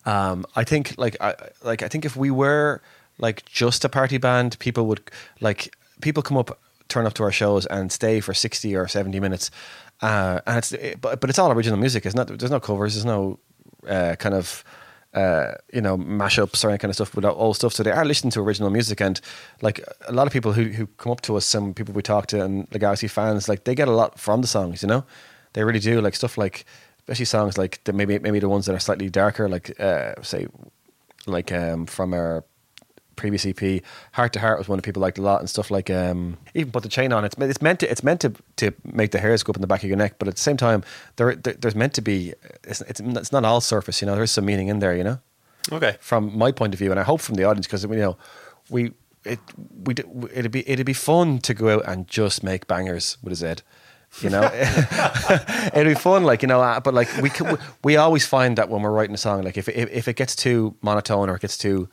[0.04, 2.82] Um, I think like I like I think if we were
[3.18, 5.10] like just a party band, people would
[5.40, 9.20] like people come up, turn up to our shows and stay for sixty or seventy
[9.20, 9.50] minutes,
[10.02, 12.04] uh, and it's it, but but it's all original music.
[12.04, 12.94] It's not there's no covers.
[12.94, 13.38] There's no
[13.88, 14.64] uh, kind of
[15.14, 17.72] uh, you know mashups or any kind of stuff without old stuff.
[17.72, 19.20] So they are listening to original music, and
[19.60, 22.26] like a lot of people who who come up to us, some people we talk
[22.28, 24.82] to, and the Galaxie fans, like they get a lot from the songs.
[24.82, 25.04] You know,
[25.52, 26.00] they really do.
[26.00, 26.64] Like stuff like
[26.98, 30.46] especially songs like the, maybe maybe the ones that are slightly darker, like uh, say
[31.26, 32.44] like um, from our
[33.16, 35.90] previous EP, Heart to Heart was one that people liked a lot, and stuff like
[35.90, 37.24] um, even put the chain on.
[37.24, 39.66] It's it's meant to it's meant to to make the hairs go up in the
[39.66, 40.82] back of your neck, but at the same time,
[41.16, 42.32] there, there there's meant to be
[42.64, 44.00] it's, it's it's not all surface.
[44.02, 44.94] You know, there is some meaning in there.
[44.96, 45.18] You know,
[45.70, 45.96] Okay.
[46.00, 48.16] from my point of view, and I hope from the audience because you know
[48.70, 48.92] we
[49.24, 49.38] it
[49.84, 49.94] we
[50.34, 53.62] it'd be it'd be fun to go out and just make bangers with a Z.
[54.20, 54.42] You know,
[55.74, 56.60] it'd be fun, like you know.
[56.60, 57.30] uh, But like we
[57.84, 60.36] we always find that when we're writing a song, like if if, if it gets
[60.36, 61.88] too monotone or it gets too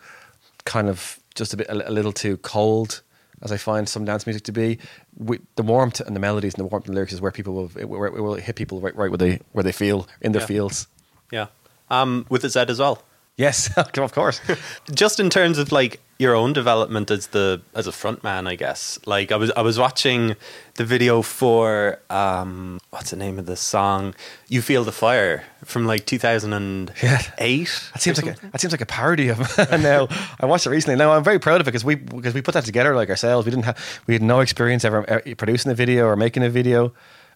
[0.65, 3.01] kind of just a bit a, a little too cold,
[3.41, 4.77] as I find some dance music to be,
[5.17, 7.53] we, the warmth and the melodies and the warmth and the lyrics is where people
[7.53, 10.31] will it, where it will hit people right, right where they where they feel in
[10.33, 10.47] their Yeah.
[10.47, 10.87] fields.
[11.31, 11.47] Yeah.
[11.89, 13.01] Um, with a Z as well.
[13.37, 14.41] Yes, of course.
[14.93, 18.55] just in terms of like your own development as the as a front man, I
[18.55, 18.99] guess.
[19.05, 20.35] Like I was I was watching
[20.75, 24.13] the video for um what's the name of the song?
[24.49, 26.91] You Feel the Fire from like two thousand and
[27.37, 27.89] eight.
[27.93, 30.09] That seems like a, that seems like a parody of and now.
[30.41, 30.97] I watched it recently.
[30.97, 33.45] Now I'm very proud of it because we because we put that together like ourselves.
[33.45, 36.93] We didn't have we had no experience ever producing a video or making a video,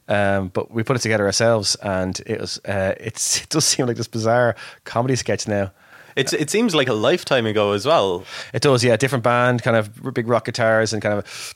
[0.10, 3.88] um, but we put it together ourselves, and it was uh, it's it does seem
[3.88, 5.72] like this bizarre comedy sketch now.
[6.15, 8.23] It's it seems like a lifetime ago as well.
[8.54, 8.97] It does, yeah.
[8.97, 11.56] Different band, kind of big rock guitars and kind of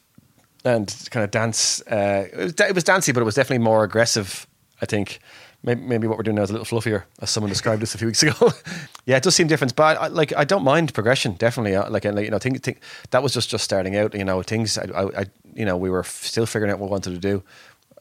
[0.66, 1.82] and kind of dance.
[1.82, 4.48] Uh, it, was, it was dancey, but it was definitely more aggressive.
[4.82, 5.20] I think
[5.64, 7.98] maybe, maybe what we're doing now is a little fluffier, as someone described this a
[7.98, 8.52] few weeks ago.
[9.06, 11.34] yeah, it does seem different, but I, like I don't mind progression.
[11.34, 14.14] Definitely, uh, like, and, like you know, think, think that was just just starting out.
[14.14, 14.78] You know, things.
[14.78, 17.44] I, I, I you know, we were still figuring out what we wanted to do,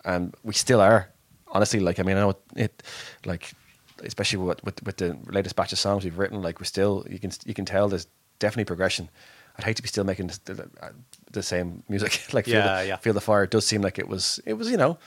[0.05, 1.09] and we still are.
[1.49, 2.83] Honestly, like I mean, I know it, it
[3.25, 3.53] like
[4.05, 7.19] especially with, with with the latest batch of songs we've written, like we're still you
[7.19, 8.07] can you can tell there's
[8.39, 9.09] definitely progression.
[9.59, 10.91] I'd hate to be still making the, the, uh,
[11.33, 12.21] the same music.
[12.33, 12.97] like feel Yeah, the, yeah.
[12.97, 13.45] feel the fire.
[13.45, 14.99] It does seem like it was it was you know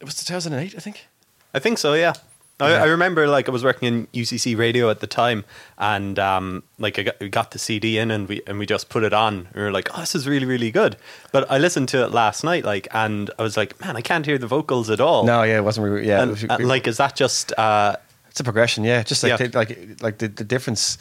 [0.00, 1.06] it was 2008 I think.
[1.54, 2.12] I think so, yeah.
[2.60, 2.82] I, Yeah.
[2.82, 5.44] I remember like I was working in UCC radio at the time,
[5.78, 8.88] and um, like I got, we got the CD in and we and we just
[8.88, 9.34] put it on.
[9.46, 10.96] And we were like, "Oh, this is really really good."
[11.32, 14.26] But I listened to it last night, like, and I was like, "Man, I can't
[14.26, 15.86] hear the vocals at all." No, yeah, it wasn't.
[15.88, 17.52] Really, yeah, and, was- uh, like, is that just?
[17.58, 17.94] Uh,
[18.28, 18.82] it's a progression.
[18.84, 19.46] Yeah, just like Yeah.
[19.48, 20.98] the, like like the, the difference.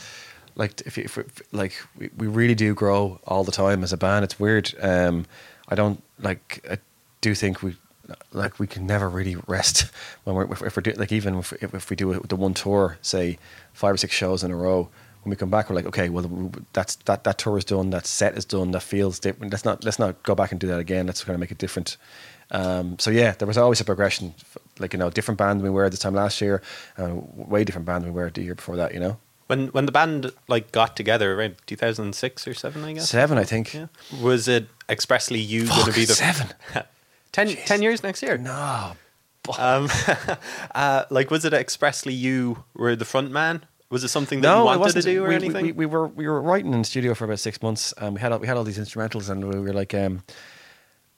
[0.55, 1.17] Like if, you- if,
[1.51, 4.23] like we, we really do grow all the time as a band.
[4.25, 4.73] It's weird.
[4.81, 5.25] Um,
[5.69, 6.65] I don't like.
[6.69, 6.77] I
[7.21, 7.75] do think we
[8.31, 9.89] like we can never really rest
[10.23, 12.97] when we're if, if we're do, like even if, if we do the one tour,
[13.01, 13.37] say
[13.73, 14.89] five or six shows in a row,
[15.23, 18.05] when we come back, we're like, okay, well, that's that that tour is done, that
[18.05, 19.51] set is done, that feels different.
[19.51, 21.05] Let's not let's not go back and do that again.
[21.05, 21.97] Let's kind of make it different.
[22.49, 24.33] Um, so yeah, there was always a progression.
[24.79, 26.61] Like you know, different band than we were at this time last year,
[26.97, 28.93] uh, way different band than we were the year before that.
[28.93, 33.09] You know, When when the band like got together around 2006 or seven, I guess.
[33.09, 33.73] seven, I think.
[33.73, 33.87] Yeah.
[34.21, 36.53] Was it expressly you going to be the seven.
[37.45, 38.37] 10, 10 years next year?
[38.37, 38.93] No,
[39.59, 39.89] Um,
[40.75, 43.63] uh, like, was it expressly you were the front man?
[43.89, 45.05] Was it something that no, you wanted wasn't.
[45.05, 45.65] to do or we, anything?
[45.67, 48.15] We, we, we were we were writing in the studio for about six months, and
[48.15, 50.23] we had all, we had all these instrumentals, and we were like, um,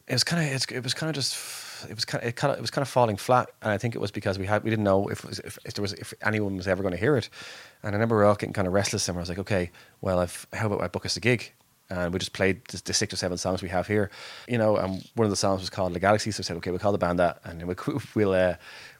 [0.07, 1.35] it was kind of it was kind of just
[1.89, 3.79] it was kind of it kind of it was kind of falling flat, and I
[3.79, 5.93] think it was because we had we didn't know if was, if, if there was
[5.93, 7.29] if anyone was ever going to hear it,
[7.81, 9.71] and I remember we were all getting kind of restless, and I was like, okay,
[10.01, 11.53] well, I've, how about I book us a gig?
[11.89, 14.11] And we just played the, six or seven songs we have here,
[14.47, 14.77] you know.
[14.77, 16.91] And one of the songs was called "The Galaxie," so I said, "Okay, we'll call
[16.91, 17.75] the band that, and we'll
[18.15, 18.55] we'll uh,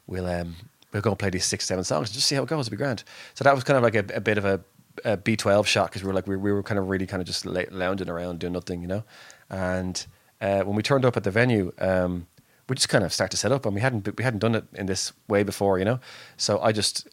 [0.08, 0.56] we'll um,
[0.92, 2.68] we'll go and play these six, seven songs and just see how it goes.
[2.68, 3.04] It'll be grand."
[3.36, 4.62] So that was kind of like a, a bit of a,
[5.06, 7.22] a B twelve shot because we were like we, we were kind of really kind
[7.22, 9.04] of just lounging around doing nothing, you know.
[9.52, 10.04] And
[10.42, 12.28] uh, when we turned up at the venue, um,
[12.68, 14.66] we just kind of started to set up, and we hadn't we hadn't done it
[14.74, 16.00] in this way before, you know.
[16.38, 17.08] So I just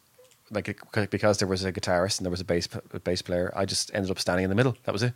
[0.51, 3.65] like because there was a guitarist and there was a bass a bass player, I
[3.65, 4.75] just ended up standing in the middle.
[4.83, 5.13] That was it.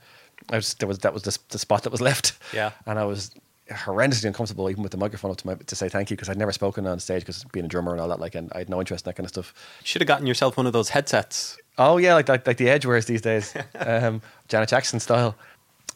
[0.49, 2.33] I was there was that was the, the spot that was left.
[2.53, 2.71] Yeah.
[2.85, 3.31] and I was
[3.69, 6.37] horrendously uncomfortable even with the microphone up to my to say thank you because I'd
[6.37, 8.69] never spoken on stage because being a drummer and all that like and I had
[8.69, 9.53] no interest in that kind of stuff.
[9.83, 11.57] Should have gotten yourself one of those headsets.
[11.77, 15.35] Oh yeah, like like, like the Edge wears these days, um, Janet Jackson style.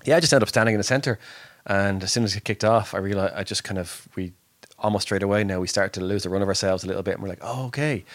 [0.06, 1.20] Yeah, I just ended up standing in the center,
[1.66, 4.34] and as soon as it kicked off, I realized I just kind of we
[4.80, 7.16] almost straight away now we started to lose the run of ourselves a little bit,
[7.16, 8.06] and we're like, oh okay,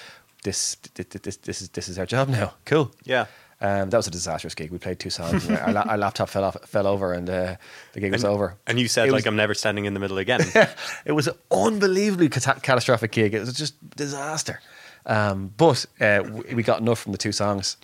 [0.43, 2.55] this this this, this is this is our job now.
[2.65, 2.93] Cool.
[3.05, 3.27] Yeah.
[3.63, 4.71] Um, that was a disastrous gig.
[4.71, 5.47] We played two songs.
[5.47, 7.57] and our, la- our laptop fell off, fell over, and uh,
[7.93, 8.57] the gig was And, over.
[8.67, 10.41] and you said, It like, was- I'm never standing in the middle again.
[11.05, 13.35] it was an unbelievably cata- catastrophic gig.
[13.35, 14.61] It was just disaster.
[15.07, 17.77] Um, but uh, we got enough from the two songs.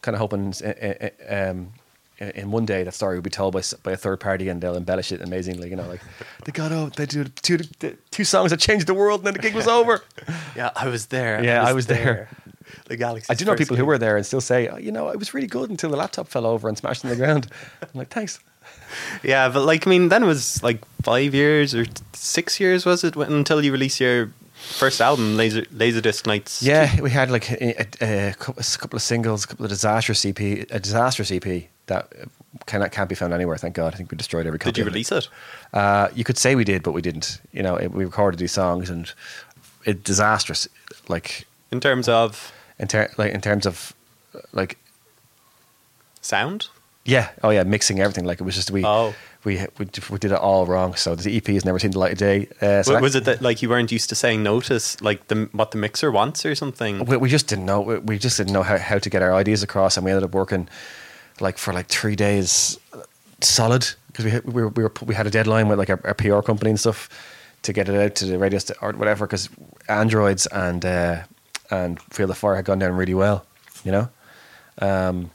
[0.00, 1.72] Kind of hoping uh, uh, uh, um,
[2.18, 4.76] in one day that story will be told by by a third party and they'll
[4.76, 5.70] embellish it amazingly.
[5.70, 6.00] You know, like
[6.44, 7.58] they got out, they did two
[8.10, 10.02] two songs that changed the world, and then the gig was over.
[10.56, 11.42] yeah, I was there.
[11.44, 12.28] Yeah, I was there.
[12.86, 13.30] The Galaxie.
[13.30, 15.34] I do know people who were there and still say, oh, you know, it was
[15.34, 17.46] really good until the laptop fell over and smashed in the ground.
[17.82, 18.40] I'm like, thanks.
[19.22, 23.04] Yeah, but like, I mean, then it was like five years or six years, was
[23.04, 26.62] it, until you released your first album, Laser Laserdisc Nights?
[26.62, 30.38] Yeah, we had like a, a, a couple of singles, a couple of disastrous EP,
[30.38, 32.12] a disastrous EP that
[32.66, 33.56] cannot can't be found anywhere.
[33.56, 33.94] Thank God.
[33.94, 34.72] I think we destroyed every copy.
[34.72, 34.90] Did you of it.
[34.90, 35.28] release it?
[35.72, 37.40] Uh, you could say we did, but we didn't.
[37.52, 39.12] You know, it, we recorded these songs and
[39.84, 40.68] it disastrous.
[41.08, 42.52] Like In terms of
[42.82, 43.94] in ter- like in terms of
[44.52, 44.76] like
[46.20, 46.68] sound?
[47.04, 48.24] yeah, oh yeah, mixing everything.
[48.24, 49.12] Like it was just we Oh.
[49.44, 50.94] we, we we did it all wrong.
[50.94, 52.48] So the EP has never seen the light of day.
[52.60, 55.70] Uh, so was it that like you weren't used to saying notice, like the what
[55.72, 57.04] the mixer wants or something?
[57.06, 57.80] we, we just didn't know.
[57.80, 60.24] We, we just didn't know how, how to get our ideas across, and we ended
[60.24, 60.68] up working
[61.40, 62.78] like for like three days
[63.40, 66.00] solid because we had, we were, we were we had a deadline with like our,
[66.04, 67.08] our PR company and stuff
[67.62, 69.48] to get it out to the radio st- or whatever because
[69.88, 71.22] Androids and uh,
[71.72, 73.44] and Feel the Fire had gone down really well,
[73.84, 74.08] you know.
[74.80, 75.30] Um,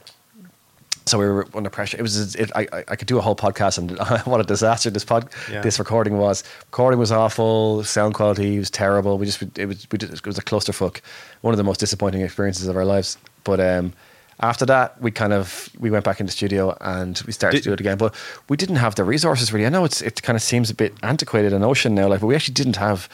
[1.06, 1.96] so we were under pressure.
[1.98, 5.04] It was it, I I- could do a whole podcast and what a disaster this
[5.04, 5.62] pod Yeah.
[5.62, 6.44] this recording was.
[6.66, 7.82] Recording was awful.
[7.84, 9.16] Sound quality was terrible.
[9.18, 11.00] We just it was we just, it was a clusterfuck.
[11.40, 13.16] One of the most disappointing experiences of our lives.
[13.44, 13.94] But um,
[14.40, 17.62] after that, we kind of we went back in the studio and we started Did-
[17.64, 17.98] to do it again.
[17.98, 18.14] But
[18.48, 19.66] we didn't have the resources really.
[19.66, 22.08] I know it's it kind of seems a bit antiquated and ocean now.
[22.08, 23.08] Like, but we actually didn't have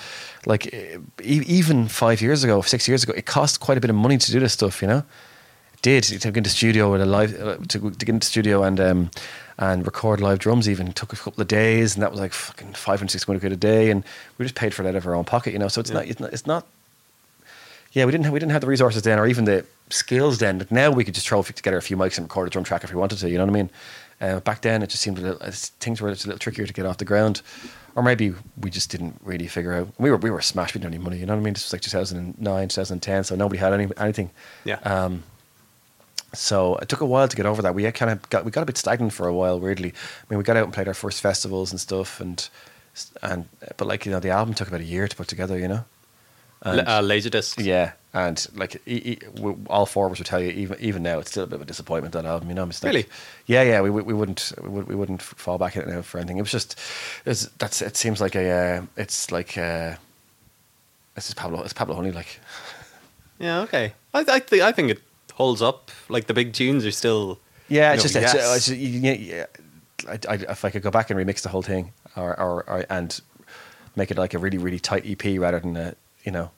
[0.47, 3.97] like e- even five years ago, six years ago, it cost quite a bit of
[3.97, 4.83] money to do this stuff.
[4.83, 5.03] You know
[5.73, 8.63] it did to get into studio with a live uh, to, to get into studio
[8.63, 9.11] and um,
[9.59, 12.73] and record live drums even took a couple of days and that was like fucking
[12.75, 14.03] five and six hundred quid a day and
[14.37, 15.97] we just paid for that out of our own pocket you know so it's Yeah.
[16.01, 16.67] not it's not it's not
[17.93, 20.59] yeah we didn't have, we didn't have the resources then or even the skills then
[20.59, 22.83] but now we could just throw together a few mics and record a drum track
[22.85, 23.71] if we wanted to you know what I mean
[24.21, 26.67] uh, back then it just seemed a little uh, things were just a little trickier
[26.67, 27.43] to get off the ground
[27.95, 30.93] or maybe we just didn't really figure out we were we were smashed we didn't
[30.93, 33.59] have any money you know what I mean this was like 2009 2010 so nobody
[33.59, 34.31] had any anything
[34.65, 34.79] Yeah.
[34.85, 35.23] um,
[36.33, 37.77] so it took a while to get over that.
[37.77, 39.61] We kind of got we got a bit stagnant for a while.
[39.61, 42.49] Weirdly, I mean, we got out and played our first festivals and stuff, and
[43.23, 45.57] and but like you know, the album took about a year to put together.
[45.57, 45.85] You know,
[46.65, 47.63] and, uh, Laserdisc.
[47.65, 49.19] yeah, and like e- e-
[49.69, 51.63] all four of us would tell you, even even now, it's still a bit of
[51.63, 52.49] a disappointment that album.
[52.49, 53.07] You know, it's like- Really?
[53.47, 53.81] yeah, yeah.
[53.83, 56.39] We, we we wouldn't we, would, we wouldn't fall back in it now for anything.
[56.39, 56.79] It was just
[57.27, 59.95] it's that's it seems like a uh, it's like uh,
[61.15, 62.41] this is Pablo it's Pablo Honey like
[63.39, 63.93] Yeah, okay.
[64.15, 65.01] I I, th- I think it
[65.35, 65.91] holds up.
[66.09, 67.39] Like the big tunes are still.
[67.69, 68.35] Yeah, it's just, yes.
[68.35, 69.47] it's you, yeah,
[70.09, 72.85] I, I, if I could go back and remix the whole thing, or, or, or
[72.91, 73.19] and
[73.97, 75.95] make it like a really really tight EP rather than a
[76.25, 76.51] you know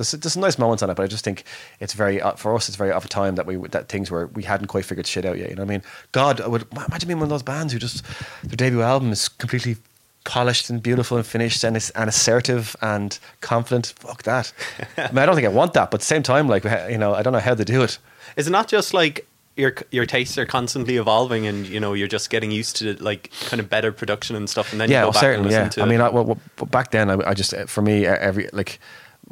[0.00, 1.44] there's, there's some nice moments on it, but I just think
[1.78, 2.68] it's very uh, for us.
[2.68, 5.24] It's very of a time that we that things where we hadn't quite figured shit
[5.24, 5.50] out yet.
[5.50, 5.82] You know what I mean?
[6.12, 8.04] God, I would imagine being one of those bands who just
[8.42, 9.76] their debut album is completely
[10.24, 13.94] polished and beautiful and finished and, and assertive and confident.
[13.98, 14.52] Fuck that.
[14.96, 16.98] I mean, I don't think I want that, but at the same time, like you
[16.98, 17.98] know, I don't know how they do it.
[18.36, 22.08] Is it not just like your your tastes are constantly evolving, and you know you're
[22.08, 25.02] just getting used to like kind of better production and stuff, and then yeah, you
[25.02, 25.64] go well, back certainly, and yeah.
[25.64, 25.82] listen to.
[25.82, 26.00] I mean.
[26.00, 28.78] I, well, well, back then, I, I just for me every like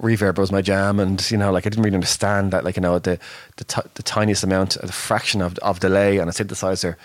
[0.00, 2.82] reverb was my jam, and you know, like I didn't really understand that, like you
[2.82, 3.18] know, the
[3.56, 6.96] the, t- the tiniest amount, the fraction of of delay on a synthesizer.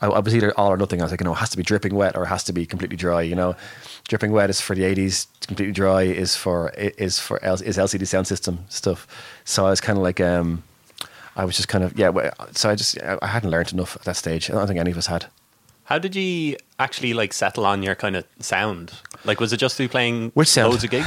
[0.00, 1.00] I, I was either all or nothing.
[1.00, 2.52] I was like, you know, it has to be dripping wet or it has to
[2.52, 3.22] be completely dry.
[3.22, 3.56] You know,
[4.08, 5.26] dripping wet is for the '80s.
[5.46, 9.06] Completely dry is for is for L, is LCD Soundsystem stuff.
[9.44, 10.62] So I was kind of like, um,
[11.34, 12.30] I was just kind of yeah.
[12.52, 14.50] So I just I hadn't learned enough at that stage.
[14.50, 15.26] I don't think any of us had.
[15.86, 18.92] How did you actually like settle on your kind of sound?
[19.24, 20.70] Like, was it just through playing Which sound?
[20.72, 21.06] loads of gigs?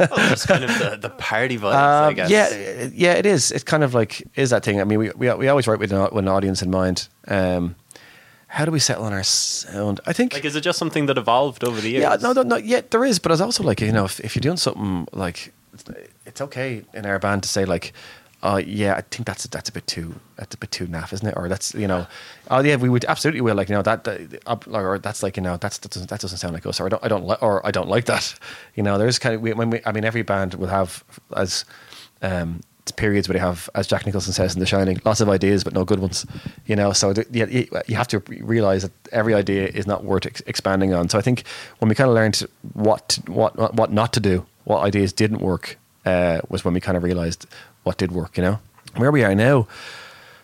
[0.00, 2.30] oh, just kind of the, the party vibes, I Um, guess.
[2.30, 3.50] Yeah, yeah, it is.
[3.50, 4.80] It's kind of like is that thing.
[4.80, 7.08] I mean, we we, we always write with an, with an audience in mind.
[7.28, 7.76] Um,
[8.48, 10.00] how do we settle on our sound?
[10.06, 10.32] I think.
[10.34, 12.02] Like, is it just something that evolved over the years?
[12.02, 12.56] yeah, no, no, no.
[12.56, 15.52] Yeah, there is, but it's also like you know, if, if you're doing something like,
[16.26, 17.92] it's okay in our band to say like,
[18.46, 21.26] oh yeah, I think that's that's a bit too that's a bit too naff, isn't
[21.26, 21.34] it?
[21.36, 22.06] Or that's you know,
[22.50, 25.42] oh yeah, we would absolutely will like you know that, that or that's like you
[25.42, 27.42] know that's that doesn't that doesn't sound like us, or I don't I don't li-
[27.42, 28.34] or I don't like that.
[28.76, 31.02] You know, there's kind of we, when we I mean every band will have
[31.34, 31.64] as
[32.22, 32.60] um
[32.96, 35.72] periods where they have, as Jack Nicholson says in The Shining, lots of ideas but
[35.72, 36.24] no good ones.
[36.66, 38.20] You know, so th- you, you- have to
[38.54, 41.08] realize that every idea is not worth ex- expanding on.
[41.08, 41.44] So I think
[41.78, 42.36] when we kind of learned
[42.74, 46.80] what what what what not to do, what ideas didn't work, uh, was when we
[46.80, 47.46] kind of realized
[47.86, 48.36] what did work.
[48.36, 48.58] You know,
[48.96, 49.68] where we are now.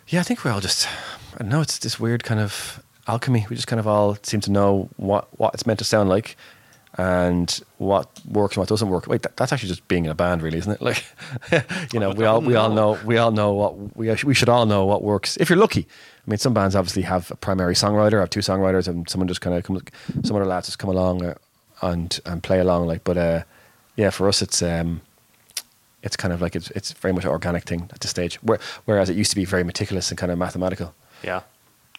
[0.07, 0.87] Yeah, I think we're all just.
[1.35, 1.61] I don't know.
[1.61, 3.45] It's this weird kind of alchemy.
[3.49, 6.37] We just kind of all seem to know what what it's meant to sound like,
[6.97, 9.07] and what works and what doesn't work.
[9.07, 10.81] Wait, that, that's actually just being in a band, really, isn't it?
[10.81, 11.03] Like,
[11.93, 14.65] you know, we all we all know we all know what we we should all
[14.65, 15.35] know what works.
[15.37, 15.85] If you're lucky,
[16.25, 19.41] I mean, some bands obviously have a primary songwriter, have two songwriters, and someone just
[19.41, 19.81] kind of comes.
[20.23, 21.35] Some other lads just come along uh,
[21.81, 22.87] and and play along.
[22.87, 23.43] Like, but uh,
[23.97, 25.01] yeah, for us, it's um,
[26.03, 28.35] it's kind of like it's it's very much an organic thing at this stage.
[28.43, 30.93] Where, whereas it used to be very meticulous and kind of mathematical.
[31.23, 31.41] Yeah.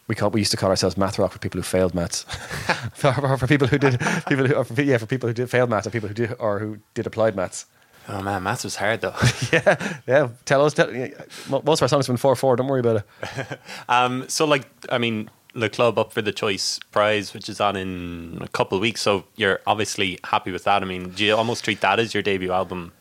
[0.07, 2.23] We call we used to call ourselves math rock for people who failed maths.
[2.95, 3.99] for, for, people who did
[4.29, 6.37] people who or for, yeah for people who did failed maths or people who did
[6.39, 7.67] or who did applied maths.
[8.07, 9.15] Oh man, maths was hard though.
[9.53, 10.29] Yeah, yeah.
[10.45, 10.75] Tell us.
[10.75, 11.09] Tell, yeah,
[11.49, 12.57] most of our songs have been four four.
[12.57, 13.59] Don't worry about it.
[13.89, 17.77] um, so like, I mean, the club up for the choice prize, which is on
[17.77, 19.01] in a couple of weeks.
[19.01, 20.83] So you're obviously happy with that.
[20.83, 22.93] I mean, do you almost treat that as your debut album?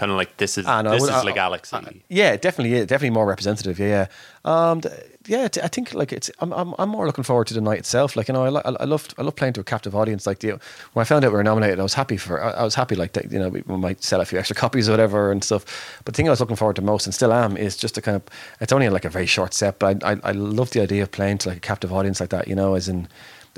[0.00, 2.02] Kind of like this is no, this would- is the Galaxie.
[2.08, 3.78] Yeah, definitely, yeah, definitely more representative.
[3.78, 4.06] Yeah,
[4.46, 4.80] yeah, um,
[5.26, 5.46] yeah.
[5.62, 6.30] I think like it's.
[6.38, 8.16] I'm, I'm, I'm more looking forward to the night itself.
[8.16, 10.26] Like you know, I, li- I loved, I love playing to a captive audience.
[10.26, 10.58] Like the,
[10.94, 12.42] when I found out we were nominated, I was happy for.
[12.42, 13.30] I, I was happy like that.
[13.30, 15.66] You know, we, we might sell a few extra copies or whatever and stuff.
[16.06, 18.00] But the thing I was looking forward to most, and still am, is just to
[18.00, 18.22] kind of.
[18.58, 21.10] It's only like a very short set, but I, I, I love the idea of
[21.10, 22.48] playing to like a captive audience like that.
[22.48, 23.06] You know, as in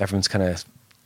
[0.00, 0.64] everyone's kind of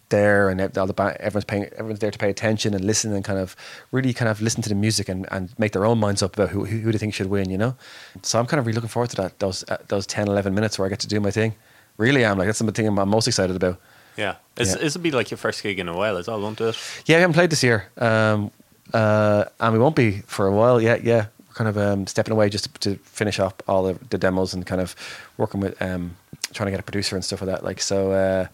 [0.09, 3.25] there and all the ba- everyone's paying everyone's there to pay attention and listen and
[3.25, 3.57] kind of
[3.91, 6.51] really kind of listen to the music and, and make their own minds up about
[6.51, 7.75] who, who they think should win you know?
[8.23, 10.79] So I'm kind of really looking forward to that those uh, those 10 11 minutes
[10.79, 11.55] where I get to do my thing.
[11.97, 13.81] Really I'm like that's the thing I'm, I'm most excited about.
[14.17, 14.77] Yeah, it's, Yeah.
[14.77, 16.77] this will be like your first gig in a while as well, won't it?
[17.07, 17.89] yeah we haven't played this year.
[17.99, 18.51] Um,
[18.95, 21.27] uh, and we won't be for a while yet yeah.
[21.49, 24.55] We're kind of um, stepping away just to, to finish up all the, the demos
[24.55, 24.95] and kind of
[25.37, 26.17] working with um,
[26.53, 28.47] trying to get a producer and stuff like that like so uh,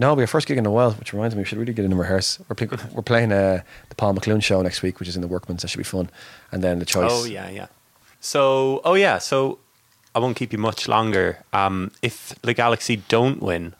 [0.00, 1.84] No, we have first gig in a while, which reminds me we should really get
[1.84, 2.38] in and rehearse.
[2.48, 5.28] We're, play, we're playing uh, the Paul McLoone show next week, which is in the
[5.28, 5.60] Workman's.
[5.60, 6.08] That should be fun.
[6.50, 7.10] And then the choice.
[7.12, 7.66] Oh yeah, yeah.
[8.20, 9.58] So, oh yeah, so
[10.14, 11.44] I won't keep you much longer.
[11.52, 13.74] Um, if the Galaxie don't win,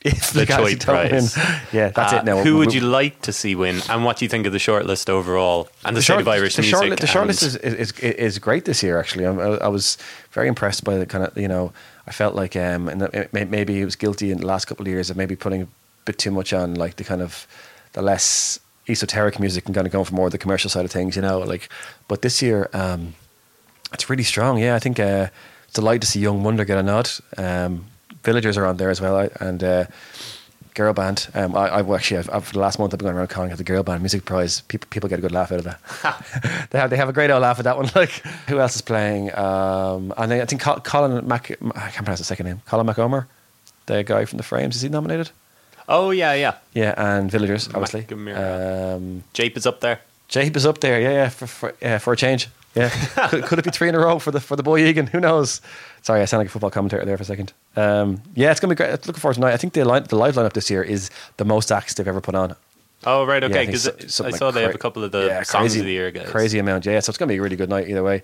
[0.04, 1.36] If the Galaxie Choice don't Prize.
[1.36, 1.44] win.
[1.72, 2.36] Yeah, that's uh, it now.
[2.44, 4.58] Who We- would you like to see win, and what do you think of the
[4.58, 6.86] shortlist overall and the, the state short, of Irish the music?
[6.86, 8.96] short, the short and- is, is is great this year.
[9.00, 9.98] Actually, I, I was
[10.30, 11.72] very impressed by the kind of you know.
[12.08, 14.88] I felt like um, and may- maybe it was guilty in the last couple of
[14.88, 15.68] years of maybe putting a
[16.06, 17.46] bit too much on like the kind of
[17.92, 20.90] the less esoteric music and kind of going for more of the commercial side of
[20.90, 21.16] things.
[21.16, 21.68] You know, like
[22.08, 23.14] but this year um,
[23.92, 24.58] it's really strong.
[24.58, 25.28] Yeah, I think uh,
[25.74, 27.10] delighted to see Young Wonder get a nod.
[27.36, 27.84] Um,
[28.24, 29.62] Villagers are on there as well, and.
[29.62, 29.84] Uh,
[30.78, 31.28] girl band.
[31.34, 33.50] Um, I, I've actually, I've, I've, for the last month, I've been going around calling
[33.50, 34.62] it the girl band music prize.
[34.62, 36.68] People, people get a good laugh out of that.
[36.70, 37.90] they have, they have a great old laugh at that one.
[37.98, 38.10] Like,
[38.48, 39.36] who else is playing?
[39.36, 42.62] Um, and then I think Colin Mac, I can't pronounce the second name.
[42.64, 43.26] Colin McOmer,
[43.86, 45.30] the guy from the Frames, is he nominated?
[45.88, 46.54] oh yeah, yeah.
[46.74, 48.06] Yeah, and Villagers, obviously.
[48.32, 50.00] Um, Jape is up there.
[50.28, 51.00] Jape is up there.
[51.00, 52.48] Yeah, yeah, for, for, yeah, for a change.
[52.74, 52.90] Yeah,
[53.30, 55.06] could, could it be three in a row for the for the boy Egan?
[55.08, 55.60] Who knows?
[56.02, 57.52] Sorry, I sound like a football commentator there for a second.
[57.76, 58.90] Um, yeah, it's gonna be great.
[59.06, 59.54] Looking forward to tonight.
[59.54, 62.20] I think the line, the live lineup this year is the most acts they've ever
[62.20, 62.54] put on.
[63.04, 63.66] Oh right, Yeah, I okay.
[63.66, 65.86] Because so- I saw like they have a couple of the yeah, songs crazy, of
[65.86, 66.28] the year, guys.
[66.28, 67.00] Crazy amount, yeah.
[67.00, 68.22] So it's gonna be a really good night either way.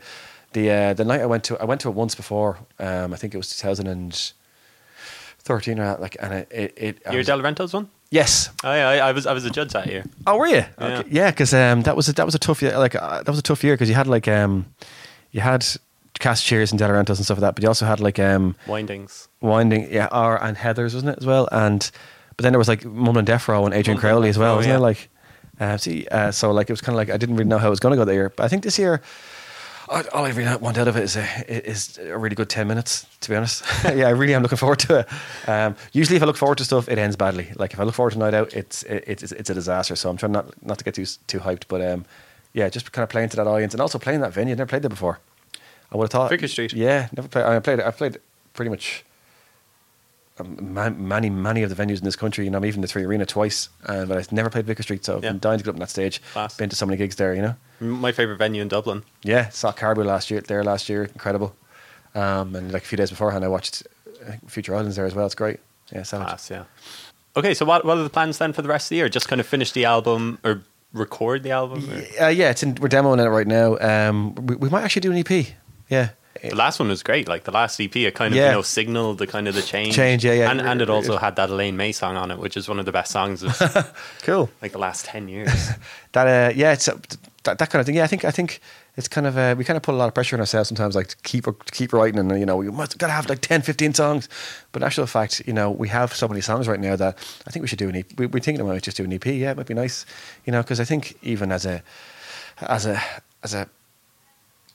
[0.52, 2.58] The uh, the night I went to, I went to it once before.
[2.78, 6.74] Um, I think it was 2013 or like, and it it.
[6.76, 7.88] it I Your was- Del Rentos one?
[8.14, 8.50] Yes.
[8.62, 10.04] Oh yeah, I, I was I was a judge that year.
[10.24, 10.64] Oh, were you?
[10.78, 10.98] Yeah.
[11.00, 11.08] Okay.
[11.10, 12.78] Yeah, because um, that was a, that was a tough year.
[12.78, 14.66] Like uh, that was a tough year because you had like um,
[15.32, 15.66] you had
[16.20, 19.26] cast cheers and Delorentos and stuff like that, but you also had like um, Windings.
[19.40, 21.48] winding, yeah, R and Heather's, wasn't it as well?
[21.50, 21.90] And
[22.36, 24.74] but then there was like Mumblin' Deaf Ro and Adrian Mumblin' Crowley as well, wasn't
[24.74, 24.78] yeah.
[24.78, 24.80] it?
[24.80, 25.08] Like,
[25.58, 27.66] uh, see, uh, so like it was kind of like I didn't really know how
[27.66, 29.02] it was going to go that year, but I think this year.
[30.12, 33.06] All I really want out of it is a, is a really good 10 minutes,
[33.20, 33.64] to be honest.
[33.84, 35.48] yeah, I really am looking forward to it.
[35.48, 37.52] Um, usually, if I look forward to stuff, it ends badly.
[37.54, 39.94] Like, if I look forward to Night Out, it's, it's, it's, it's a disaster.
[39.94, 41.64] So I'm trying not, not to get too, too hyped.
[41.68, 42.04] But um,
[42.52, 44.52] yeah, just kind of playing to that audience and also playing that venue.
[44.52, 45.20] I've never played there before.
[45.92, 46.30] I would have thought.
[46.30, 46.72] Vicar Street.
[46.72, 47.44] Yeah, never played.
[47.44, 47.80] I played.
[47.80, 48.18] I played
[48.52, 49.04] pretty much
[50.42, 52.44] man, many, many of the venues in this country.
[52.44, 55.04] You know, I'm even the Three Arena twice, uh, but I've never played Vicar Street,
[55.04, 55.30] so I've Yeah.
[55.30, 56.20] been dying to get up on that stage.
[56.32, 56.56] Class.
[56.56, 57.54] Been to so many gigs there, you know.
[57.80, 59.04] My favorite venue in Dublin.
[59.22, 60.40] Yeah, saw Caribou last year.
[60.40, 61.54] There last year, incredible.
[62.14, 63.82] Um, and like a few days beforehand, I watched
[64.48, 65.26] Future Islands there as well.
[65.26, 65.60] It's great.
[65.92, 66.26] Yeah, savage.
[66.28, 66.64] Class, yeah.
[67.36, 69.08] Okay, so what what are the plans then for the rest of the year?
[69.08, 70.62] Just kind of finish the album or
[70.92, 71.84] record the album?
[71.90, 73.76] or- Uh, yeah, it's in, we're demoing it right now.
[73.80, 75.48] Um, we, we might actually do an EP.
[75.90, 76.10] Yeah,
[76.50, 77.26] The last one was great.
[77.28, 78.46] Like the last EP, it kind of Yeah.
[78.48, 79.94] you know signaled the kind of the change.
[79.94, 80.50] Change, yeah, yeah.
[80.50, 82.84] And, and it also had that Elaine Mai song on it, which is one of
[82.86, 83.52] the best songs of
[84.22, 84.50] cool.
[84.62, 85.70] like the last ten years.
[86.12, 86.96] That uh, yeah, it's uh,
[87.42, 87.96] that, that kind of thing.
[87.96, 88.60] Yeah, I think I think
[88.96, 90.94] it's kind of uh, we kind of put a lot of pressure on ourselves sometimes,
[90.94, 93.62] like to keep to keep writing, and you know we must gotta have like 10,
[93.62, 94.28] 15 songs.
[94.70, 97.18] But in actual fact, you know we have so many songs right now that
[97.48, 98.06] I think we should do an EP.
[98.16, 99.26] We, we're thinking about just do an EP.
[99.26, 100.06] Yeah, it might be nice,
[100.44, 101.82] you know, because I think even as a
[102.60, 103.02] as a
[103.42, 103.68] as a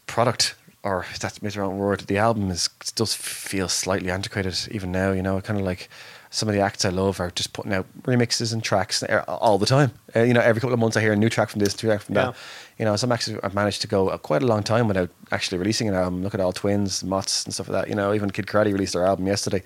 [0.07, 4.91] product or that's maybe the wrong word, the album is does feel slightly antiquated even
[4.91, 5.11] now.
[5.11, 5.89] You know, kind of like
[6.31, 9.65] some of the acts I love are just putting out remixes and tracks all the
[9.65, 9.91] time.
[10.15, 11.89] Uh, you know, every couple of months I hear a new track from this, new
[11.89, 12.25] track from Yeah.
[12.25, 12.35] that.
[12.77, 15.57] You know, some acts I've managed to go uh, quite a long time without actually
[15.57, 16.23] releasing an album.
[16.23, 17.89] Look at All Tvvins, Mmoths, and stuff like that.
[17.89, 19.63] You know, even Kid Karate released their album yesterday,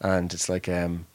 [0.00, 0.68] and it's like.
[0.68, 1.06] um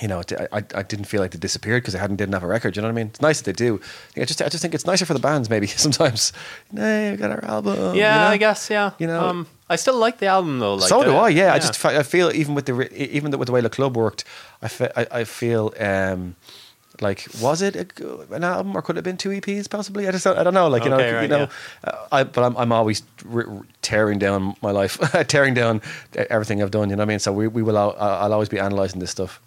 [0.00, 0.22] you know,
[0.52, 2.76] I, I didn't feel like they disappeared because they hadn't didn't have a record.
[2.76, 3.08] You know what I mean?
[3.08, 3.80] It's nice that they do.
[4.16, 6.32] I just I just think it's nicer for the bands maybe sometimes.
[6.74, 7.94] Hey, we got our album.
[7.96, 8.26] yeah, you know?
[8.32, 8.70] I guess.
[8.70, 10.74] Yeah, You know- um, I still like the album though.
[10.74, 11.28] Like so do I.
[11.28, 13.96] Yeah, I just I feel even with the re- even with the way the club
[13.96, 14.24] worked,
[14.62, 16.34] I fe- I, I feel um,
[17.00, 17.86] like was it a,
[18.34, 20.08] an album or could it have been two EPs possibly?
[20.08, 20.68] I just don't, I don't know.
[20.68, 21.48] Like you know, right, you know,
[21.84, 25.82] uh, I but I'm I'm always r- r- tearing down my life, tearing down
[26.16, 26.90] everything I've done.
[26.90, 27.18] You know what I mean?
[27.20, 29.40] So we we will al- I'll always be analyzing this stuff.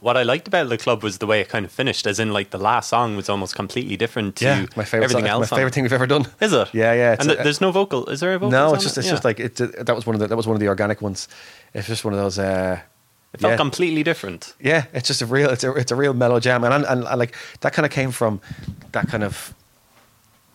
[0.00, 2.32] What I liked about the club was the way it kind of finished, as in
[2.32, 5.50] like the last song was almost completely different to yeah, my favorite everything song, else.
[5.50, 6.26] my favorite thing we've ever done.
[6.40, 6.68] Is it?
[6.72, 7.16] Yeah, yeah.
[7.18, 8.06] and a- there's no vocal.
[8.06, 8.50] Is there a vocal?
[8.50, 9.00] no, it's just it?
[9.00, 9.12] it's Yeah.
[9.12, 9.56] just like it.
[9.56, 11.28] That was one of the that was one of the organic ones.
[11.74, 12.38] It's just one of those.
[12.38, 12.80] Uh,
[13.32, 13.56] it felt yeah.
[13.56, 14.54] completely different.
[14.58, 17.04] Yeah, it's just a real, it's a, it's a real mellow jam, and, and, and
[17.18, 18.40] like that kind of came from
[18.92, 19.54] that kind of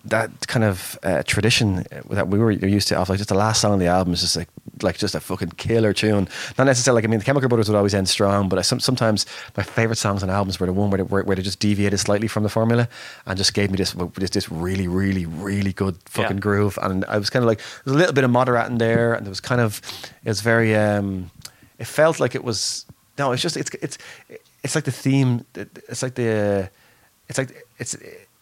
[0.09, 2.97] that kind of uh, tradition that we were used to.
[2.99, 4.49] Of like just the last song on the album is just like
[4.81, 6.27] like just a fucking killer tune.
[6.57, 8.79] Not necessarily like I mean, the Chemical Brothers would always end strong, but I, some,
[8.79, 9.25] sometimes
[9.57, 11.99] my favorite songs on albums were the one where they, where, where they just deviated
[11.99, 12.87] slightly from the formula
[13.25, 16.41] and just gave me this this, this really really really good fucking Yeah.
[16.41, 16.77] groove.
[16.81, 19.25] And I was kind of like there's a little bit of Moderat in there, and
[19.25, 19.81] there was kind of
[20.23, 20.75] it was very.
[20.75, 21.31] um
[21.79, 22.85] It felt like it was
[23.17, 23.97] no, it's just it's it's
[24.63, 25.45] it's like the theme.
[25.89, 26.69] It's like the
[27.29, 27.95] it's like it's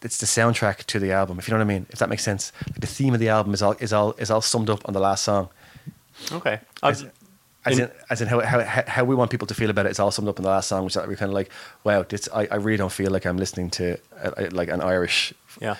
[0.04, 1.38] it's the soundtrack to the album.
[1.38, 2.52] If you know what I mean, if that makes sense.
[2.68, 4.92] Like the theme of the album is all is all is all summed up on
[4.94, 5.48] the last song.
[6.30, 6.60] Okay.
[6.82, 7.10] As, I've-
[7.66, 9.90] as in- in, as in how, how how we want people to feel about it.
[9.90, 11.50] It's all summed up in the last song, which we're kind of like,
[11.82, 15.32] wow, this, I, I really don't feel like I'm listening to uh, like an Irish
[15.62, 15.76] yeah.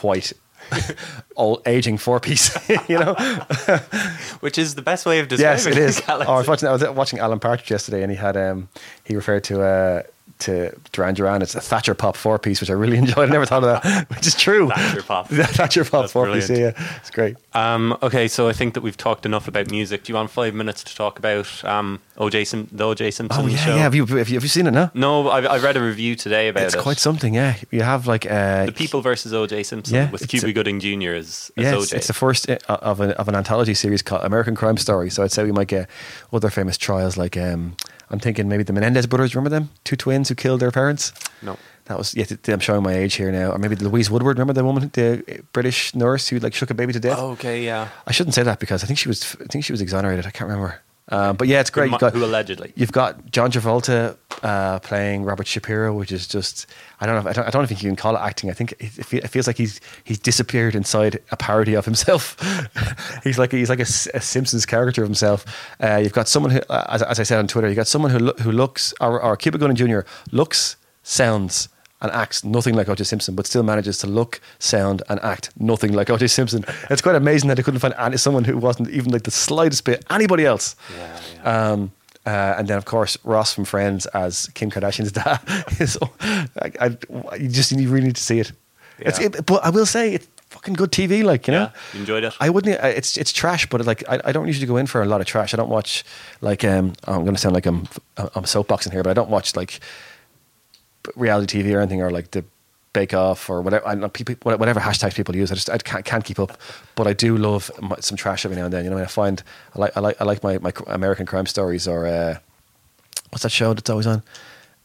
[0.00, 0.32] white
[1.36, 2.56] old aging four piece.
[2.88, 3.14] you know,
[4.40, 6.00] Which is the best way of yes, describing it is.
[6.00, 6.30] Galaxie.
[6.30, 6.68] Oh, I was watching.
[6.68, 8.68] I was watching Alan Partridge yesterday, and he had um
[9.04, 10.02] he referred to uh
[10.40, 11.42] to Duran Duran.
[11.42, 13.28] It's a Thatcher pop four piece, which I really enjoyed.
[13.28, 14.68] I never thought of that, which is true.
[14.68, 15.28] Thatcher pop.
[15.30, 16.50] Thatcher pop That's four piece.
[16.50, 17.36] Yeah, it's great.
[17.54, 20.04] Um, okay, so I think that we've talked enough about music.
[20.04, 23.46] Do you want five minutes to talk about um, OJ Sim- the OJ Simpson Oh
[23.48, 23.74] yeah, show?
[23.76, 23.82] yeah.
[23.82, 24.90] Have you have you, have you seen it now?
[24.94, 26.78] No, I, I read a review today about It's it.
[26.78, 27.34] It's quite something.
[27.34, 30.80] Yeah, you have like uh, the People versus OJ Simpson Yeah, with Cuba a- Gooding
[30.80, 31.10] Jr.
[31.12, 31.82] as, as Yeah, OJ.
[31.82, 35.08] it's, it's the first of, a, of an anthology series called American Crime Story.
[35.10, 35.88] So I'd say we might get
[36.32, 37.76] other famous trials like um,
[38.10, 39.34] I'm thinking maybe the Menendez brothers.
[39.34, 39.70] Remember them?
[39.84, 41.12] Two twins who killed their parents.
[41.42, 41.56] no.
[41.86, 42.24] That was yeah.
[42.48, 43.52] I'm showing my age here now.
[43.52, 44.38] Or maybe Louise Woodward.
[44.38, 47.16] Remember the woman, the British nurse who like shook a baby to death.
[47.20, 47.90] Oh, okay, yeah.
[48.08, 49.36] I shouldn't say that because I think she was.
[49.40, 50.26] I think she was exonerated.
[50.26, 50.80] I can't remember.
[51.08, 51.86] Um, but yeah, it's great.
[51.86, 52.72] Who, You've got, who allegedly?
[52.74, 56.66] You've got John Travolta uh, playing Robert Shapiro, which is just
[57.00, 57.30] I don't know.
[57.30, 57.46] I don't.
[57.46, 58.50] I don't think you can call it acting.
[58.50, 62.36] I think it, it feels like he's he's disappeared inside a parody of himself.
[63.24, 65.44] he's like he's like a, a Simpsons character of himself.
[65.80, 67.88] Uh, you've got someone who, uh, as, as I said on Twitter, you have got
[67.88, 70.00] someone who who looks or, or Cuba Gooding Jr.
[70.32, 71.68] looks, sounds,
[72.02, 73.04] and acts nothing like O.J.
[73.04, 76.26] Simpson, but still manages to look, sound, and act nothing like O.J.
[76.28, 76.64] Simpson.
[76.90, 79.84] It's quite amazing that they couldn't find any, someone who wasn't even like the slightest
[79.84, 80.76] bit anybody else.
[80.96, 81.70] Yeah, yeah.
[81.72, 81.92] Um,
[82.26, 85.40] uh, and then, of course, Ross from Friends as Kim Kardashian's dad.
[85.80, 86.86] is, I, I,
[87.36, 88.52] you just you really need to see it.
[88.98, 89.26] It's, Yeah.
[89.26, 89.46] it.
[89.46, 91.22] But I will say, it's fucking good TV.
[91.24, 92.34] Like you know, Yeah, you enjoyed it?
[92.40, 92.82] I wouldn't.
[92.82, 95.20] uh, It's it's trash, but like I, I don't usually go in for a lot
[95.20, 95.54] of trash.
[95.54, 96.04] I don't watch
[96.40, 96.92] like um.
[97.06, 97.86] oh, I'm going to sound like I'm
[98.18, 99.78] I'm soapboxing here, but I don't watch like
[101.14, 102.44] reality TV or anything or like the
[102.92, 103.94] Bake Off or whatever.
[103.94, 105.52] Know, people, whatever hashtags people use.
[105.52, 106.58] I just I can't, can't keep up.
[106.94, 108.84] But I do love my- some trash every now and then.
[108.84, 109.42] You know, I, mean, I find
[109.74, 112.38] I like I like I like my my American crime stories or uh,
[113.30, 114.22] what's that show that's always on?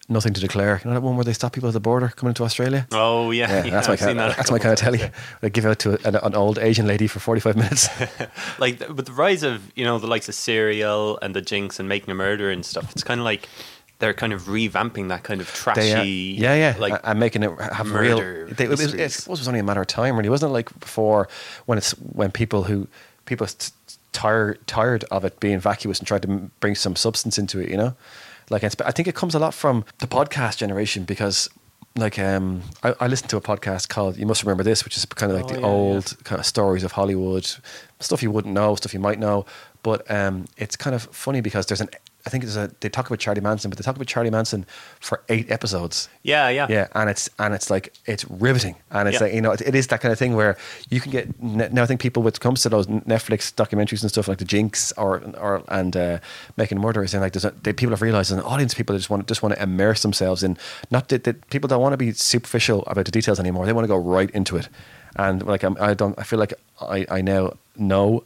[0.09, 0.81] Nothing to declare.
[0.83, 2.85] You know that one where they stop people at the border coming into Australia.
[2.91, 4.19] Oh yeah, Yeah, yeah, that's my I've seen kind.
[4.19, 4.99] that That's my kind of telly.
[5.39, 7.87] They give out to an, an old Asian lady for forty five minutes.
[8.59, 11.79] like th- with the rise of you know the likes of serial and the jinx
[11.79, 13.47] and making a murder and stuff it's kind of like
[14.01, 17.43] they're kind of revamping that kind of trashy They, uh, yeah, yeah, like and making
[17.43, 18.17] it have real.
[18.19, 20.53] They, it was, I suppose it was only a matter of time, really, wasn't it?
[20.53, 21.29] Like before,
[21.67, 22.87] when it's when people who
[23.25, 23.47] people
[24.11, 27.69] tired tired of it being vacuous and tried to m- bring some substance into it,
[27.69, 27.95] you know.
[28.49, 31.49] Like I think it comes a lot from the podcast generation because.
[31.97, 35.03] Like um, I, I listened to a podcast called "You Must Remember This," which is
[35.03, 37.45] kind of like Oh, the yeah, old kind of stories of Hollywood,
[37.99, 39.45] stuff you wouldn't know, stuff you might know.
[39.83, 41.89] But um, it's kind of funny because there's an,
[42.25, 44.65] I think there's a, they talk about Charlie Manson, but they talk about Charlie Manson
[44.99, 46.07] for eight episodes.
[46.23, 49.23] yeah yeah Yeah, and it's and it's like it's riveting, and it's Yeah.
[49.27, 50.55] like you know it, it is that kind of thing where
[50.89, 51.83] you can get now.
[51.83, 54.93] I think people when it comes to those Netflix documentaries and stuff like the Jinx
[54.97, 56.19] or or and uh,
[56.57, 59.27] making murderers, and like there's a, they, people have realized, an audience people just want
[59.27, 60.57] just want to immerse themselves in
[60.91, 63.65] not that, that people don't want to be superficial about the details anymore.
[63.65, 64.69] They want to go right into it,
[65.15, 68.23] and like I'm, I don't, I feel like I I now know.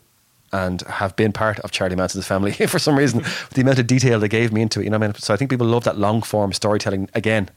[0.64, 3.24] And have been part of Charlie Manson's family for some reason.
[3.56, 4.98] the amount of detail they gave me into it, you know.
[5.00, 7.50] What I mean, so I think people love that long form storytelling again.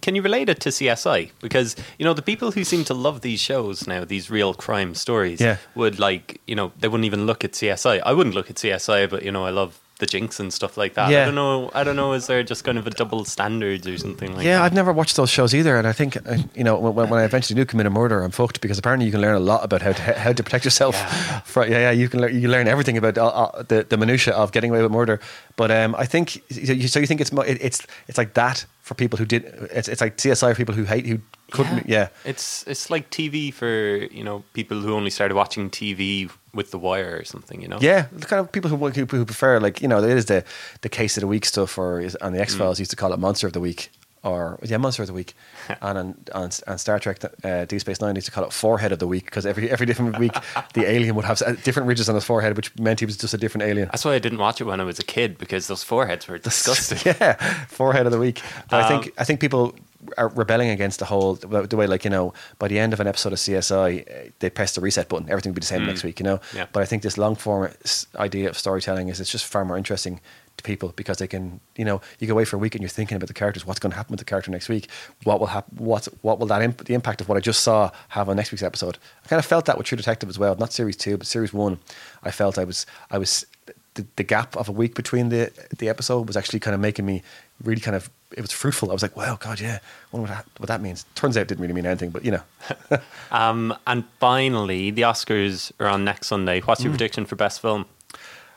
[0.00, 3.20] can you relate it to CSI because you know the people who seem to love
[3.20, 5.56] these shows now these real crime stories Yeah.
[5.74, 9.00] would like you know they wouldn't even look at CSI I wouldn't look at CSI
[9.12, 11.22] but you know I love the Jinx and stuff like that Yeah.
[11.22, 13.96] I don't know I don't know is there just kind of a double standards or
[13.98, 16.64] something like yeah, that I've never watched those shows either, and I think uh, you
[16.64, 19.20] know when, when I eventually do commit a murder, I'm fucked because apparently you can
[19.20, 20.94] learn a lot about how to how to protect yourself.
[20.94, 21.40] Yeah.
[21.40, 24.34] For, yeah, yeah, you can learn, you learn everything about uh, uh, the the minutia
[24.34, 25.20] of getting away with murder.
[25.56, 26.72] But um, I think so.
[26.72, 30.50] You, think it's it's it's like that for people who did it's it's like CSI
[30.50, 31.18] for people who hate who
[31.50, 32.08] couldn't yeah.
[32.24, 36.78] It's it's like TV for you know people who only started watching TV with The
[36.78, 37.60] Wire or something.
[37.62, 37.78] You know.
[37.80, 40.44] Yeah, the kind of people who, who who prefer like you know it is the
[40.82, 43.12] the case of the week stuff, or is, on the X Files used to call
[43.12, 43.90] it Monster of the Week,
[44.22, 45.34] or yeah, Monster of the Week,
[45.80, 48.92] and on, on on Star Trek, uh, Deep Space Nine used to call it Forehead
[48.92, 50.32] of the Week because every every different week
[50.74, 53.38] the alien would have different ridges on his forehead, which meant he was just a
[53.38, 53.88] different alien.
[53.88, 56.38] That's why I didn't watch it when I was a kid because those foreheads were
[56.50, 56.98] disgusting.
[57.04, 57.34] yeah,
[57.66, 58.42] forehead of the week.
[58.68, 59.74] But I Um, think I think people
[60.16, 63.06] are rebelling against the whole the way like you know by the end of an
[63.06, 66.04] episode of CSI uh, they press the reset button everything will be the same next
[66.04, 66.40] week you know.
[66.54, 66.66] Yeah.
[66.72, 67.70] But I think this long form
[68.16, 70.20] idea of storytelling is it's just far more interesting
[70.56, 72.88] to people because they can you know you go away for a week and you're
[72.88, 74.88] thinking about the characters what's going to happen with the character next week
[75.24, 77.90] what will happen what what will that imp- the impact of what I just saw
[78.08, 78.98] have on next week's episode.
[79.24, 81.52] I kind of felt that with True Detective as well not series two but series
[81.52, 81.78] one
[82.22, 83.46] I felt I was I was
[83.94, 87.06] the, the gap of a week between the the episode was actually kind of making
[87.06, 87.22] me
[87.62, 88.90] really kind of it was fruitful.
[88.90, 89.78] I was like, wow, God, yeah,
[90.12, 91.04] I wonder what that, what that means.
[91.14, 92.42] Turns out it didn't really mean anything, but you know,
[93.30, 96.60] Um, and finally, the Oscars are on next Sunday.
[96.60, 97.86] What's your prediction for best film?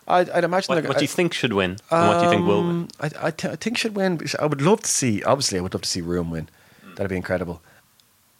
[0.07, 0.75] I'd, I'd imagine.
[0.75, 2.69] What, what do you think should win, and what do you think will win?
[2.69, 4.19] Um, I, I, th- I think should win.
[4.39, 5.23] I would love to see.
[5.23, 6.47] Obviously, I would love to see Room win.
[6.95, 7.61] That'd be incredible.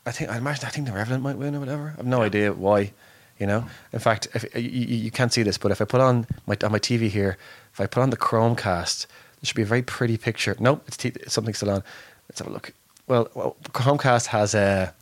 [0.05, 0.29] I think.
[0.29, 0.65] I imagine.
[0.65, 1.95] I think The Revenant might win or whatever.
[1.97, 2.25] I've no Yeah.
[2.25, 2.91] idea why.
[3.39, 3.65] You know.
[3.91, 6.55] In fact, if you, you, you can't see this, but if I put on my
[6.63, 7.37] on my TV here,
[7.73, 9.07] if I put on the Chromecast,
[9.41, 10.55] there should be a very pretty picture.
[10.59, 11.83] Nope, it's t- something still on.
[12.29, 12.73] Let's have a look.
[13.07, 14.93] Well, well Chromecast has a.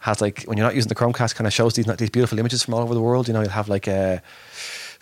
[0.00, 2.62] has like when you're not using the Chromecast, kind of shows these these beautiful images
[2.62, 3.28] from all over the world.
[3.28, 4.18] You know, you'll have like uh,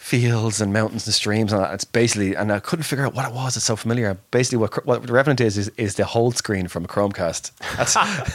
[0.03, 1.73] fields and mountains and streams, and that.
[1.73, 2.35] it's basically.
[2.35, 3.57] And I couldn't figure out what it was.
[3.57, 4.19] It's so familiar.
[4.33, 7.53] Basically, what what the Revenant is is, is the hold screen from a Chromecast.
[7.77, 7.95] That's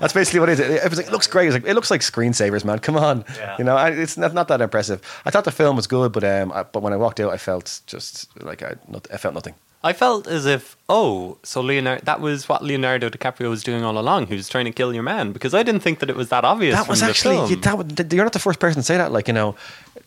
[0.00, 0.60] that's basically what it is.
[0.60, 1.46] It, it, like, it looks great.
[1.48, 2.78] It's like, it looks like screensavers, man.
[2.78, 3.56] Come on, Yeah.
[3.58, 3.76] you know.
[3.76, 5.00] It's not, not that impressive.
[5.24, 7.36] I thought the film was good, but um, I, but when I walked out, I
[7.36, 9.54] felt just like I, not, I felt nothing.
[9.84, 13.98] I felt as if, oh, so Leonardo, that was what Leonardo DiCaprio was doing all
[13.98, 14.28] along.
[14.28, 16.42] He was trying to kill your man because I didn't think that it was that
[16.44, 16.74] obvious.
[16.74, 19.34] that was actually, you, that, you're not the first person to say that like you
[19.34, 19.54] know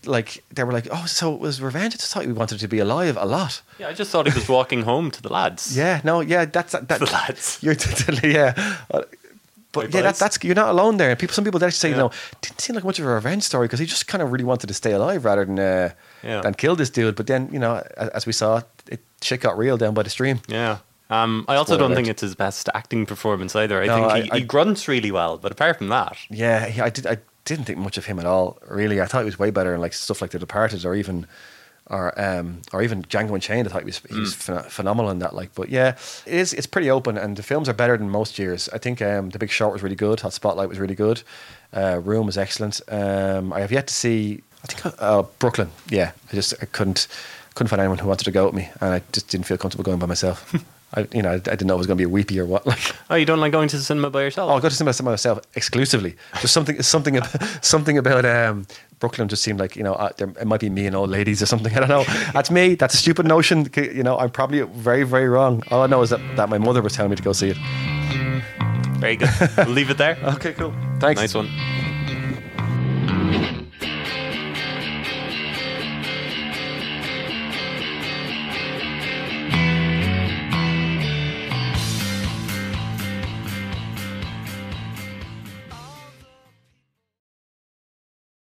[0.06, 2.68] like they were like oh so it was revenge I just thought we wanted to
[2.68, 5.76] be alive a lot yeah, I just thought he was walking home to the lads.
[5.78, 7.60] yeah no yeah that's that, the lads.
[7.64, 8.54] you're totally yeah
[8.92, 9.02] Uh,
[9.74, 11.10] but My yeah, that, that's you're not alone there.
[11.12, 11.96] And people, some people actually say, Yeah.
[11.98, 12.12] you know,
[12.42, 14.68] didn't seem like much of a revenge story because he just kind of really wanted
[14.68, 15.90] to stay alive rather than uh,
[16.24, 16.42] Yeah.
[16.42, 17.16] than kill this dude.
[17.16, 20.10] But then, you know, as, as we saw, it shit got real down by the
[20.10, 20.40] stream.
[20.48, 20.78] Yeah.
[21.10, 23.82] Um, I also Spoiler don't think it's his best acting performance either.
[23.82, 26.66] I No, think I- he, I- he grunts really well, but apart from that, Yeah,
[26.68, 27.08] he, I did.
[27.08, 28.58] I didn't think much of him at all.
[28.68, 31.26] Really, I thought he was way better in like stuff like The Departed, or even,
[31.90, 33.70] or um, or even Django Unchained.
[33.70, 35.34] I thought he was he was phen- phenomenal in that.
[35.34, 36.52] Like, but yeah, it is.
[36.52, 38.68] It's pretty open, and the films are better than most years.
[38.74, 40.20] I think um, The Big Short was really good.
[40.20, 41.24] Hot Spotlight was really good.
[41.74, 42.82] Uh, Room was excellent.
[42.90, 44.42] Um, I have yet to see.
[44.64, 45.70] I think uh, Brooklyn.
[45.90, 47.08] Yeah, I just I couldn't
[47.58, 49.84] couldn't find anyone who wanted to go with me, and I just didn't feel comfortable
[49.84, 50.54] going by myself.
[50.94, 52.46] I, you know, I, I didn't know it was going to be a weepy or
[52.46, 52.66] what.
[52.68, 52.80] Like,
[53.10, 54.52] oh, you don't like going to the cinema by yourself?
[54.52, 56.16] Oh, I go to the cinema by myself exclusively.
[56.40, 58.68] Just something, something, ab- something about um,
[59.00, 61.42] Brooklyn just seemed like you know uh, there, it might be me and old ladies
[61.42, 61.76] or something.
[61.76, 62.04] I don't know.
[62.32, 62.76] That's me.
[62.76, 63.68] That's a stupid notion.
[63.76, 65.64] You know, I'm probably very, very wrong.
[65.72, 67.58] All I know is that, that my mother was telling me to go see it.
[69.00, 69.30] Very good.
[69.58, 70.16] we'll leave it there.
[70.36, 70.74] Okay, cool.
[71.00, 71.20] Thanks.
[71.20, 71.50] Nice one.